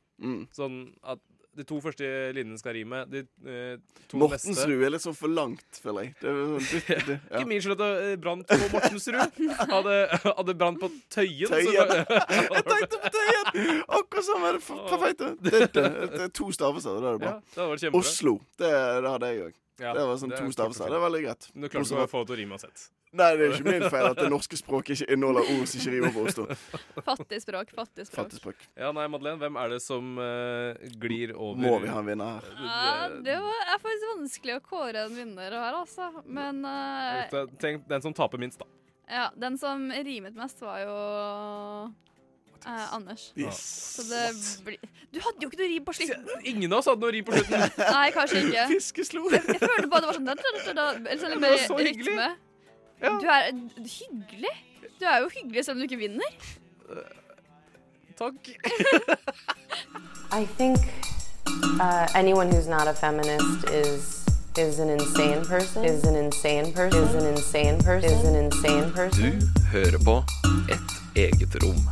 Sånn 0.57 0.81
at 1.05 1.21
de 1.57 1.65
to 1.69 1.79
første 1.85 2.09
linjene 2.37 2.59
skal 2.61 2.77
rime. 2.77 3.03
De 3.11 3.23
eh, 3.49 3.77
to 4.11 4.21
Mortensrud 4.21 4.85
er 4.87 4.93
litt 4.95 5.05
sånn 5.05 5.17
for 5.17 5.33
langt, 5.33 5.81
føler 5.83 6.07
jeg. 6.09 6.15
Det 6.21 6.35
sånn, 6.37 6.69
det, 6.71 6.99
det, 7.09 7.17
ja. 7.17 7.41
Ikke 7.41 7.51
min 7.51 7.65
skyld 7.65 7.77
at 7.77 7.83
det 7.83 7.91
eh, 8.13 8.17
brant 8.23 8.47
på 8.51 8.59
Mortensrud. 8.75 9.43
Hadde, 9.73 9.99
hadde 10.27 10.57
brant 10.63 10.81
på 10.83 10.91
Tøyen. 11.17 11.51
så- 11.51 11.61
Jeg 12.57 12.65
tenkte 12.71 13.03
på 13.05 13.13
Tøyen! 13.19 13.85
Akkurat 14.01 14.29
samme. 14.31 14.55
Er 14.57 14.59
perfekt. 14.95 15.23
det. 15.23 15.53
Det, 15.53 15.63
det, 15.77 16.25
er 16.29 16.35
to 16.37 16.51
stavelser. 16.55 17.01
det 17.03 17.15
er 17.15 17.23
bra. 17.25 17.37
Ja, 17.57 17.71
det. 17.75 17.95
Oslo. 17.97 18.39
Det, 18.59 18.73
det 18.73 19.15
hadde 19.17 19.33
jeg 19.33 19.47
òg. 19.51 19.63
Ja, 19.81 19.93
det 19.93 20.05
var 20.09 20.21
sånn 20.21 20.33
det 20.33 20.39
to 20.41 20.53
stavelser. 20.55 20.89
Det 20.89 20.97
er 20.97 21.03
veldig 21.05 21.25
greit. 21.27 21.49
Men 21.53 21.67
du 21.67 21.73
klarte 21.73 21.93
ikke 21.93 22.07
å 22.07 22.13
få 22.13 22.23
det 22.23 22.31
til 22.31 22.37
å 22.37 22.39
rime 22.41 22.57
uansett. 22.57 22.87
Nei, 23.17 23.29
det 23.39 23.47
er 23.47 23.53
ikke 23.55 23.71
min 23.71 23.85
feil 23.93 24.07
at 24.11 24.19
det 24.19 24.29
norske 24.29 24.59
språket 24.59 24.97
ikke 24.97 25.15
inneholder 25.15 25.51
ord 25.55 25.69
som 25.71 25.81
ikke 25.81 25.93
rimer 25.95 26.13
på 26.13 26.25
Oslo. 26.27 26.47
Fattig 27.07 27.39
språk, 27.45 27.71
fattig 27.77 28.07
språk. 28.09 28.17
Fattig 28.19 28.41
språk. 28.41 28.65
Ja, 28.77 28.91
nei, 28.97 29.07
Madeleine, 29.13 29.39
hvem 29.41 29.59
er 29.63 29.73
det 29.73 29.79
som 29.85 30.19
uh, 30.21 30.89
glir 31.01 31.33
over 31.33 31.61
Må 31.63 31.77
vi 31.85 31.93
ha 31.93 32.03
en 32.03 32.11
vinner 32.11 32.35
her? 32.35 32.51
Ja, 32.67 33.07
det 33.29 33.37
var, 33.45 33.63
er 33.73 33.85
faktisk 33.85 34.11
vanskelig 34.11 34.57
å 34.59 34.65
kåre 34.67 35.07
en 35.07 35.15
vinner 35.17 35.55
her, 35.55 35.79
altså. 35.79 36.11
Men 36.27 36.61
uh, 36.67 37.39
Tenk 37.63 37.87
den 37.89 38.05
som 38.05 38.17
taper 38.17 38.43
minst, 38.43 38.61
da. 38.61 38.69
ja, 39.21 39.29
den 39.47 39.57
som 39.61 39.89
rimet 40.11 40.37
mest, 40.37 40.61
var 40.67 40.83
jo 40.83 40.99
eh, 42.67 42.95
Anders. 42.97 43.33
Yes. 43.39 43.61
Så 43.97 44.03
det 44.11 44.25
blir 44.67 44.77
Du 45.15 45.21
hadde 45.25 45.43
jo 45.43 45.49
ikke 45.51 45.61
noe 45.63 45.69
rim 45.71 45.85
på 45.87 45.95
slutten! 45.97 46.29
Ingen 46.53 46.73
av 46.73 46.79
oss 46.83 46.91
hadde 46.91 47.01
noe 47.07 47.15
rim 47.15 47.25
på 47.29 47.37
slutten. 47.37 47.67
Nei, 47.97 48.11
kanskje 48.17 48.43
ikke. 48.45 48.67
Fiskeslo. 48.75 49.25
Jeg, 49.33 49.43
jeg 49.55 49.61
følte 49.63 49.89
bare 49.93 50.05
det 50.05 50.11
var 50.11 50.19
sånn 50.19 50.29
da, 50.31 50.37
da, 50.41 50.55
da, 50.67 50.75
da, 50.81 50.87
Eller 50.99 51.23
sånn 51.23 51.37
Det 51.37 51.51
var 51.55 51.65
så 51.65 51.79
hyggelig. 51.81 52.17
rytme. 52.17 52.29
Du 53.07 53.27
er 53.29 53.51
hyggelig. 53.99 54.55
Du 55.01 55.05
er 55.05 55.19
jo 55.25 55.33
hyggelig 55.35 55.65
selv 55.67 55.77
om 55.77 55.83
du 55.85 55.89
ikke 55.91 56.01
vinner. 56.01 56.31
Takk. 58.17 58.49
I 60.33 60.47
think 60.57 60.79
uh, 61.79 62.09
anyone 62.15 62.49
who's 62.51 62.67
not 62.67 62.89
a 62.89 62.95
feminist 62.95 63.69
is 63.71 64.25
is 64.57 64.79
an 64.79 64.89
insane 64.89 65.45
person. 65.45 65.85
Is 65.85 66.05
an 66.05 66.17
insane 66.17 66.73
person. 66.73 67.05
Is 67.05 67.15
an 67.15 67.27
insane 67.27 67.83
person. 67.83 68.11
Is 68.11 68.25
an 68.25 68.35
insane 68.37 68.91
person. 68.93 69.39
Du 69.41 69.47
hører 69.73 69.99
på 70.05 70.17
Et 70.73 70.97
eget 71.29 71.57
rom. 71.63 71.83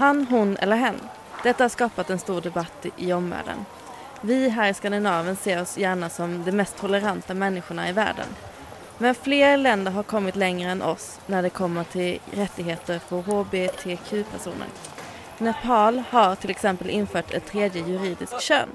Han, 0.00 0.26
hon 0.30 0.56
eller 0.56 0.76
hen. 0.76 1.00
Detta 1.42 1.64
har 1.64 1.68
skapat 1.68 2.10
en 2.10 2.18
stor 2.18 2.40
debatt 2.40 2.86
i 2.96 3.12
omvärlden. 3.12 3.64
Vi 4.20 4.48
här 4.48 4.70
i 4.70 4.74
Skandinavien 4.74 5.36
ser 5.36 5.62
oss 5.62 5.78
gärna 5.78 6.08
som 6.08 6.44
de 6.44 6.52
mest 6.52 6.76
toleranta 6.76 7.34
människorna 7.34 7.88
i 7.88 7.92
världen. 7.92 8.26
Men 8.98 9.14
fler 9.14 9.56
länder 9.56 9.92
har 9.92 10.02
kommit 10.02 10.36
längre 10.36 10.70
än 10.70 10.82
oss 10.82 11.20
när 11.26 11.42
det 11.42 11.50
kommer 11.50 11.84
till 11.84 12.20
rättigheter 12.32 12.98
för 12.98 13.16
hbtq-personer. 13.16 14.68
Nepal 15.38 16.02
har 16.10 16.34
till 16.34 16.50
exempel 16.50 16.90
infört 16.90 17.30
ett 17.30 17.46
tredje 17.46 17.86
juridiskt 17.86 18.40
kön. 18.40 18.68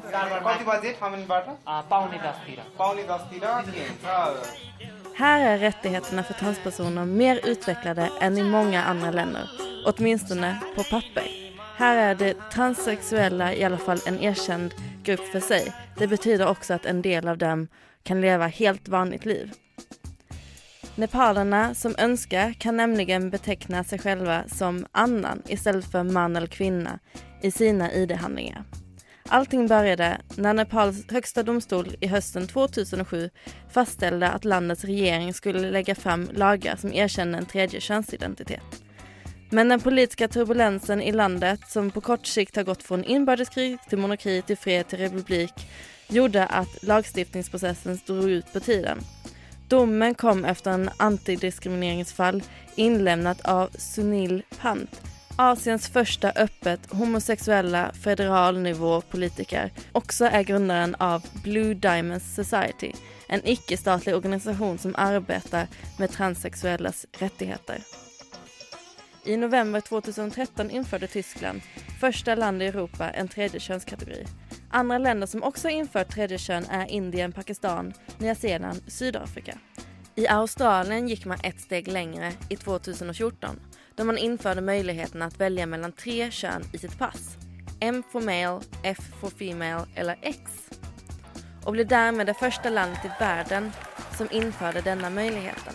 Här 5.17 5.53
är 5.53 5.57
rättigheterna 5.57 6.23
för 6.23 6.33
transpersoner 6.33 7.05
mer 7.05 7.39
utvecklade 7.47 8.09
än 8.21 8.37
i 8.37 8.43
många 8.43 8.83
andra 8.83 9.11
länder, 9.11 9.49
åtminstone 9.85 10.57
på 10.75 10.83
papper. 10.83 11.23
Här 11.77 11.97
är 11.97 12.15
det 12.15 12.35
transsexuella 12.53 13.53
i 13.53 13.63
alla 13.63 13.77
fall 13.77 13.99
en 14.07 14.19
erkänd 14.19 14.73
grupp 15.03 15.19
för 15.31 15.39
sig. 15.39 15.73
Det 15.97 16.07
betyder 16.07 16.47
också 16.47 16.73
att 16.73 16.85
en 16.85 17.01
del 17.01 17.27
av 17.27 17.37
dem 17.37 17.67
kan 18.03 18.21
leva 18.21 18.47
helt 18.47 18.87
vanligt 18.87 19.25
liv. 19.25 19.51
Nepalerna 20.95 21.73
som 21.73 21.95
önskar 21.97 22.53
kan 22.53 22.77
nämligen 22.77 23.29
beteckna 23.29 23.83
sig 23.83 23.99
själva 23.99 24.43
som 24.47 24.85
annan 24.91 25.41
istället 25.47 25.91
för 25.91 26.03
man 26.03 26.35
eller 26.35 26.47
kvinna 26.47 26.99
i 27.41 27.51
sina 27.51 27.91
ID-handlingar. 27.91 28.63
Allting 29.29 29.67
började 29.67 30.21
när 30.35 30.53
Nepals 30.53 31.11
högsta 31.11 31.43
domstol 31.43 31.95
i 31.99 32.07
hösten 32.07 32.47
2007 32.47 33.29
fastställde 33.71 34.29
att 34.29 34.45
landets 34.45 34.83
regering 34.83 35.33
skulle 35.33 35.71
lägga 35.71 35.95
fram 35.95 36.29
lagar 36.33 36.75
som 36.75 36.93
erkänner 36.93 37.37
en 37.37 37.45
tredje 37.45 37.81
könsidentitet. 37.81 38.83
Men 39.49 39.69
den 39.69 39.79
politiska 39.79 40.27
turbulensen 40.27 41.01
i 41.01 41.11
landet 41.11 41.59
som 41.67 41.91
på 41.91 42.01
kort 42.01 42.25
sikt 42.25 42.55
har 42.55 42.63
gått 42.63 42.83
från 42.83 43.03
inbördeskrig 43.03 43.77
till 43.89 43.97
monarki 43.97 44.41
till 44.41 44.57
fred 44.57 44.87
till 44.87 44.99
republik 44.99 45.53
gjorde 46.09 46.45
att 46.45 46.83
lagstiftningsprocessen 46.83 47.99
drog 48.05 48.29
ut 48.29 48.53
på 48.53 48.59
tiden. 48.59 48.99
Domen 49.67 50.15
kom 50.15 50.45
efter 50.45 50.71
en 50.71 50.89
antidiskrimineringsfall 50.97 52.43
inlämnat 52.75 53.45
av 53.45 53.69
Sunil 53.77 54.43
Pant, 54.61 55.01
Asiens 55.37 55.89
första 55.89 56.31
öppet 56.31 56.91
homosexuella 56.91 57.91
federalnivåpolitiker, 57.93 59.71
Også 59.93 60.25
er 60.25 60.43
gründeren 60.43 60.95
av 60.99 61.25
Blue 61.43 61.73
Diamonds 61.73 62.35
Society, 62.35 62.91
en 63.27 63.43
ikke-statlig 63.43 64.15
organisasjon 64.15 64.77
som 64.77 64.95
arbeider 64.97 65.67
med 65.99 66.11
transseksuelles 66.11 67.05
rettigheter. 67.19 67.83
I 69.25 69.35
november 69.35 69.81
2013 69.81 70.71
innførte 70.71 71.07
Tyskland, 71.07 71.61
første 71.99 72.35
land 72.35 72.61
i 72.61 72.71
Europa, 72.71 73.11
en 73.11 73.27
tredje 73.27 73.59
kjønnskategori. 73.59 74.23
Andra 74.71 74.97
länder 74.97 75.27
som 75.27 75.43
også 75.43 75.67
har 75.67 75.75
innført 75.75 76.15
tredje 76.15 76.37
kjønn, 76.37 76.71
er 76.71 76.87
Indien, 76.87 77.31
Pakistan, 77.31 77.93
Nya 78.19 78.35
Zeeland, 78.35 78.81
Sydafrika. 78.87 79.57
I 80.15 80.27
Australien 80.27 81.09
gikk 81.09 81.25
man 81.25 81.43
ett 81.43 81.59
steg 81.59 81.91
lengre 81.91 82.31
i 82.49 82.55
2014 82.55 83.59
då 83.95 84.03
man 84.03 84.17
införde 84.17 84.61
möjligheten 84.61 85.21
att 85.21 85.39
välja 85.39 85.65
mellan 85.65 85.91
tre 85.91 86.31
kön 86.31 86.63
i 86.73 86.77
sitt 86.77 86.99
pass. 86.99 87.37
M 87.79 88.03
for 88.11 88.21
male, 88.21 88.61
F 88.83 88.99
for 89.21 89.29
female 89.29 89.85
eller 89.95 90.17
X. 90.21 90.39
Och 91.65 91.71
blev 91.71 91.87
därmed 91.87 92.27
det 92.27 92.33
första 92.33 92.69
landet 92.69 93.05
i 93.05 93.09
världen 93.19 93.71
som 94.17 94.27
införde 94.31 94.81
denna 94.81 95.09
möjligheten. 95.09 95.73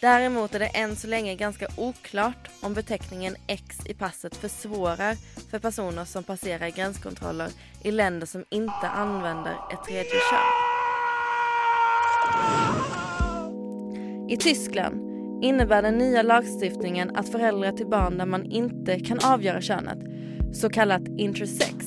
Däremot 0.00 0.54
är 0.54 0.58
det 0.58 0.66
än 0.66 0.96
så 0.96 1.06
länge 1.06 1.34
ganska 1.34 1.68
oklart 1.76 2.50
om 2.60 2.74
beteckningen 2.74 3.36
X 3.46 3.78
i 3.86 3.94
passet 3.94 4.36
försvårar 4.36 5.16
för 5.50 5.58
personer 5.58 6.04
som 6.04 6.24
passerar 6.24 6.68
gränskontroller 6.68 7.48
i 7.82 7.90
länder 7.90 8.26
som 8.26 8.44
inte 8.50 8.88
använder 8.88 9.52
ett 9.52 9.84
tredje 9.84 10.20
kön. 10.30 10.38
I 14.28 14.36
Tyskland 14.36 15.13
innebär 15.44 15.82
den 15.82 15.98
nya 15.98 16.22
lagstiftningen 16.22 17.16
att 17.16 17.28
föräldrar 17.28 17.72
till 17.72 17.86
barn 17.86 18.18
där 18.18 18.26
man 18.26 18.44
inte 18.44 19.00
kan 19.00 19.18
avgöra 19.24 19.60
könet, 19.60 19.98
så 20.52 20.70
kallat 20.70 21.02
intersex, 21.16 21.86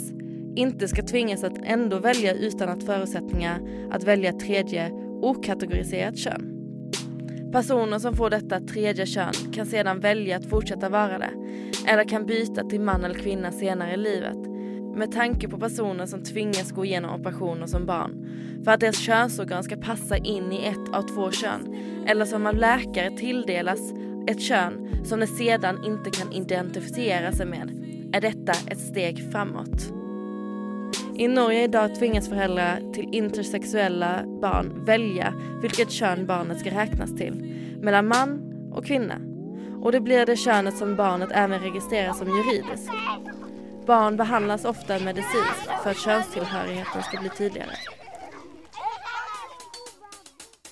inte 0.56 0.88
ska 0.88 1.04
tvingas 1.04 1.44
att 1.44 1.58
ändå 1.64 2.00
välja 2.00 2.34
utan 2.34 2.70
att 2.70 2.84
förutsättningar 2.84 3.60
att 3.92 4.04
välja 4.04 4.34
tredje 4.34 4.92
okategoriserat 5.22 6.18
kön. 6.18 6.54
Personer 7.52 8.00
som 8.00 8.16
får 8.16 8.30
detta 8.30 8.60
tredje 8.60 9.06
kön 9.06 9.34
kan 9.54 9.66
sedan 9.66 10.00
välja 10.00 10.38
att 10.38 10.50
fortsätta 10.50 10.90
vara 10.90 11.18
det 11.18 11.32
eller 11.88 12.04
kan 12.04 12.26
byta 12.26 12.64
till 12.64 12.82
man 12.82 13.04
eller 13.04 13.16
kvinna 13.16 13.52
senare 13.52 13.94
i 13.94 13.98
livet 13.98 14.47
med 14.98 15.12
tanke 15.12 15.48
på 15.48 15.58
personer 15.58 16.06
som 16.06 16.24
tvingas 16.24 16.72
gå 16.72 16.86
igenom 16.86 17.20
operationer 17.20 17.68
som 17.68 17.86
barn 17.86 18.30
för 18.64 18.72
att 18.72 18.80
deras 18.80 19.00
könsorgan 19.00 19.64
ska 19.64 19.76
passa 19.76 20.18
in 20.18 20.52
i 20.52 20.66
ett 20.66 20.94
av 20.94 21.02
två 21.02 21.32
kön 21.32 21.76
eller 22.08 22.26
som 22.26 22.46
av 22.46 22.56
läkare 22.56 23.18
tilldelas 23.18 23.80
ett 24.28 24.42
kön 24.42 25.06
som 25.06 25.20
de 25.20 25.28
sedan 25.28 25.86
inte 25.86 26.10
kan 26.10 26.34
identifiera 26.34 27.32
sig 27.32 27.46
med 27.46 27.84
är 28.14 28.22
detta 28.22 28.52
ett 28.52 28.80
steg 28.80 29.32
framåt. 29.32 29.94
I 31.16 31.28
Norge 31.28 31.64
idag 31.64 31.96
tvingas 31.96 32.30
föräldrar 32.30 32.94
till 32.94 33.10
intersexuella 33.12 34.24
barn 34.42 34.86
välja 34.86 35.34
vilket 35.62 35.92
kön 35.92 36.26
barnet 36.26 36.60
ska 36.60 36.70
räknas 36.70 37.16
till, 37.16 37.54
mellan 37.82 38.08
man 38.08 38.54
och 38.74 38.86
kvinna. 38.86 39.16
Och 39.82 39.92
det 39.92 40.00
blir 40.00 40.26
det 40.26 40.38
könet 40.38 40.78
som 40.78 40.96
barnet 40.96 41.30
även 41.32 41.60
registreras 41.60 42.18
som 42.18 42.28
juridiskt. 42.28 42.90
Barn 43.88 44.18
behandlas 44.18 44.66
ofta 44.66 45.00
medicinskt 45.00 45.70
för 45.84 45.92
att 45.92 45.98
könstillhörigheten 45.98 47.04
ska 47.04 47.20
bli 47.20 47.30
tydligare. 47.30 47.72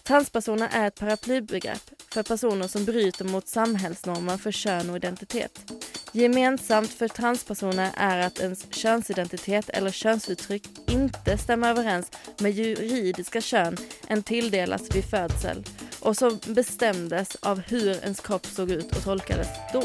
Transpersoner 0.04 0.69
är 0.71 0.88
ett 0.88 0.99
paraplybegrepp 0.99 1.91
för 2.13 2.23
personer 2.23 2.67
som 2.67 2.86
bryter 2.86 3.25
mot 3.25 3.47
samhällsnormer 3.47 4.38
för 4.38 4.51
kön 4.51 4.89
och 4.89 4.95
identitet. 4.95 5.71
Gemensamt 6.12 6.91
för 6.91 7.08
transpersoner 7.08 7.91
är 7.97 8.19
att 8.19 8.39
ens 8.39 8.73
könsidentitet 8.73 9.69
eller 9.69 9.91
könsuttryck 9.91 10.67
inte 10.88 11.38
stämmer 11.38 11.69
överens 11.69 12.12
med 12.38 12.51
juridiska 12.51 13.41
kön 13.41 13.78
en 14.08 14.23
tilldelas 14.23 14.95
vid 14.95 15.06
födsel 15.06 15.63
och 15.99 16.17
som 16.17 16.39
bestämdes 16.47 17.36
av 17.36 17.60
hur 17.60 17.89
ens 17.89 18.19
kropp 18.19 18.45
såg 18.45 18.71
ut 18.71 18.95
och 18.95 19.04
tolkades 19.04 19.47
då. 19.73 19.84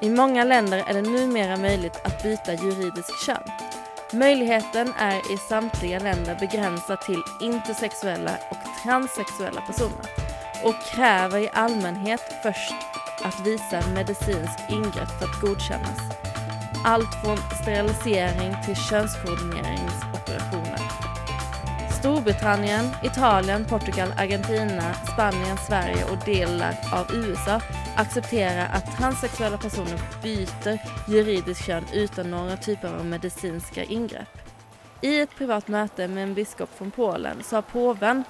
I 0.00 0.10
många 0.10 0.44
länder 0.44 0.84
är 0.86 0.94
det 0.94 1.02
numera 1.02 1.56
möjligt 1.56 2.00
att 2.04 2.22
byta 2.22 2.54
juridiskt 2.54 3.26
kön. 3.26 3.42
Möjligheten 4.12 4.92
är 4.98 5.34
i 5.34 5.38
samtliga 5.48 5.98
länder 5.98 6.36
begränsad 6.40 7.00
till 7.00 7.22
intersexuella 7.40 8.36
och 8.50 8.82
transsexuella 8.82 9.60
personer 9.60 10.06
och 10.64 10.74
kräver 10.94 11.38
i 11.38 11.48
allmänhet 11.52 12.20
först 12.42 12.74
att 13.22 13.46
visa 13.46 13.82
medicinsk 13.94 14.58
ingrepp 14.70 15.10
för 15.18 15.24
att 15.24 15.40
godkännas. 15.40 15.98
Allt 16.84 17.14
från 17.24 17.38
sterilisering 17.62 18.56
till 18.64 18.76
könskoordineringsoperationer. 18.76 20.80
Storbritannien, 21.98 22.90
Italien, 23.02 23.64
Portugal, 23.64 24.14
Argentina, 24.18 24.94
Spanien, 25.12 25.56
Sverige 25.66 26.04
och 26.04 26.24
delar 26.24 26.76
av 26.92 27.14
USA 27.14 27.60
accepterar 27.96 28.68
att 28.72 28.96
transseksuelle 28.98 29.58
personer 29.58 30.00
byter 30.22 30.78
juridisk 31.08 31.66
kön 31.66 31.84
utan 31.92 32.30
några 32.30 32.56
typer 32.56 32.88
av 32.88 33.06
medicinska 33.06 33.84
ingrepp. 33.84 34.38
I 35.00 35.20
ett 35.20 35.36
privat 35.36 35.68
möte 35.68 36.08
med 36.08 36.22
en 36.22 36.34
biskop 36.34 36.70
från 36.76 36.90
Polen 36.90 37.42
sa 37.42 37.62
påven 37.62 38.24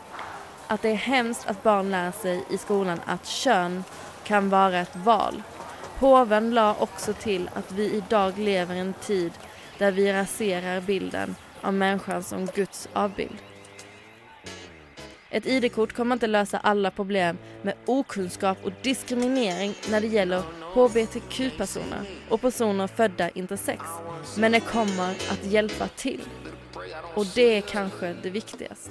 att 0.66 0.82
det 0.82 0.90
är 0.90 0.94
hemskt 0.94 1.46
att 1.46 1.62
barn 1.62 1.90
lär 1.90 2.12
sig 2.12 2.44
i 2.50 2.58
skolan 2.58 3.00
att 3.06 3.26
kön 3.26 3.84
kan 4.24 4.50
vara 4.50 4.78
ett 4.78 4.96
val. 4.96 5.42
Påven 5.98 6.50
la 6.50 6.76
också 6.78 7.12
till 7.12 7.50
att 7.54 7.72
vi 7.72 7.92
idag 7.92 8.38
lever 8.38 8.74
i 8.74 8.78
en 8.78 8.94
tid 8.94 9.32
där 9.78 9.92
vi 9.92 10.12
raserar 10.12 10.80
bilden 10.80 11.36
av 11.60 11.74
människan 11.74 12.22
som 12.22 12.46
Guds 12.46 12.88
avbild. 12.92 13.38
Ett 15.34 15.46
ID-kort 15.46 15.92
kommer 15.92 16.12
inte 16.12 16.26
lösa 16.26 16.58
alla 16.58 16.90
problem 16.90 17.38
med 17.62 17.74
okunskap 17.86 18.58
och 18.64 18.72
diskriminering 18.82 19.74
när 19.90 20.00
det 20.00 20.06
gäller 20.06 20.42
hbtq-personer 20.74 22.00
och 22.28 22.40
personer 22.40 22.86
födda 22.86 23.28
intersex. 23.28 23.82
Men 24.38 24.52
det 24.52 24.60
kommer 24.60 25.10
att 25.10 25.44
hjälpa 25.44 25.88
till. 25.88 26.20
Och 27.14 27.26
det 27.34 27.56
är 27.56 27.60
kanske 27.60 28.14
det 28.22 28.30
viktigaste. 28.30 28.90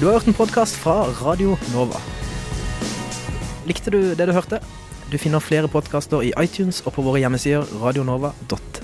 Du 0.00 0.06
har 0.06 0.12
hørt 0.12 0.26
en 0.26 0.34
podkast 0.34 0.74
fra 0.74 1.04
Radio 1.22 1.58
Nova. 1.74 2.00
Likte 3.66 3.90
du 3.90 4.14
det 4.14 4.26
du 4.26 4.32
hørte? 4.32 4.60
Du 5.12 5.18
finner 5.18 5.40
flere 5.40 5.68
podkaster 5.68 6.22
i 6.22 6.32
iTunes 6.38 6.82
og 6.86 6.92
på 6.92 7.02
våre 7.02 7.20
hjemmesider 7.20 7.64
radionova.no. 7.80 8.77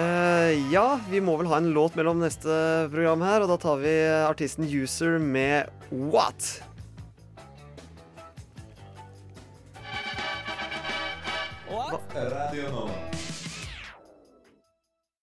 Eh, 0.00 0.72
ja, 0.72 1.00
vi 1.10 1.20
må 1.20 1.36
vel 1.40 1.50
ha 1.50 1.60
en 1.60 1.70
låt 1.74 1.98
mellom 1.98 2.22
neste 2.22 2.88
program 2.92 3.22
her, 3.26 3.44
og 3.44 3.52
da 3.52 3.60
tar 3.60 3.80
vi 3.82 3.94
artisten 4.24 4.64
User 4.66 5.18
med 5.18 5.70
What? 5.90 6.62
Radio 12.10 12.70
Nova. 12.70 13.29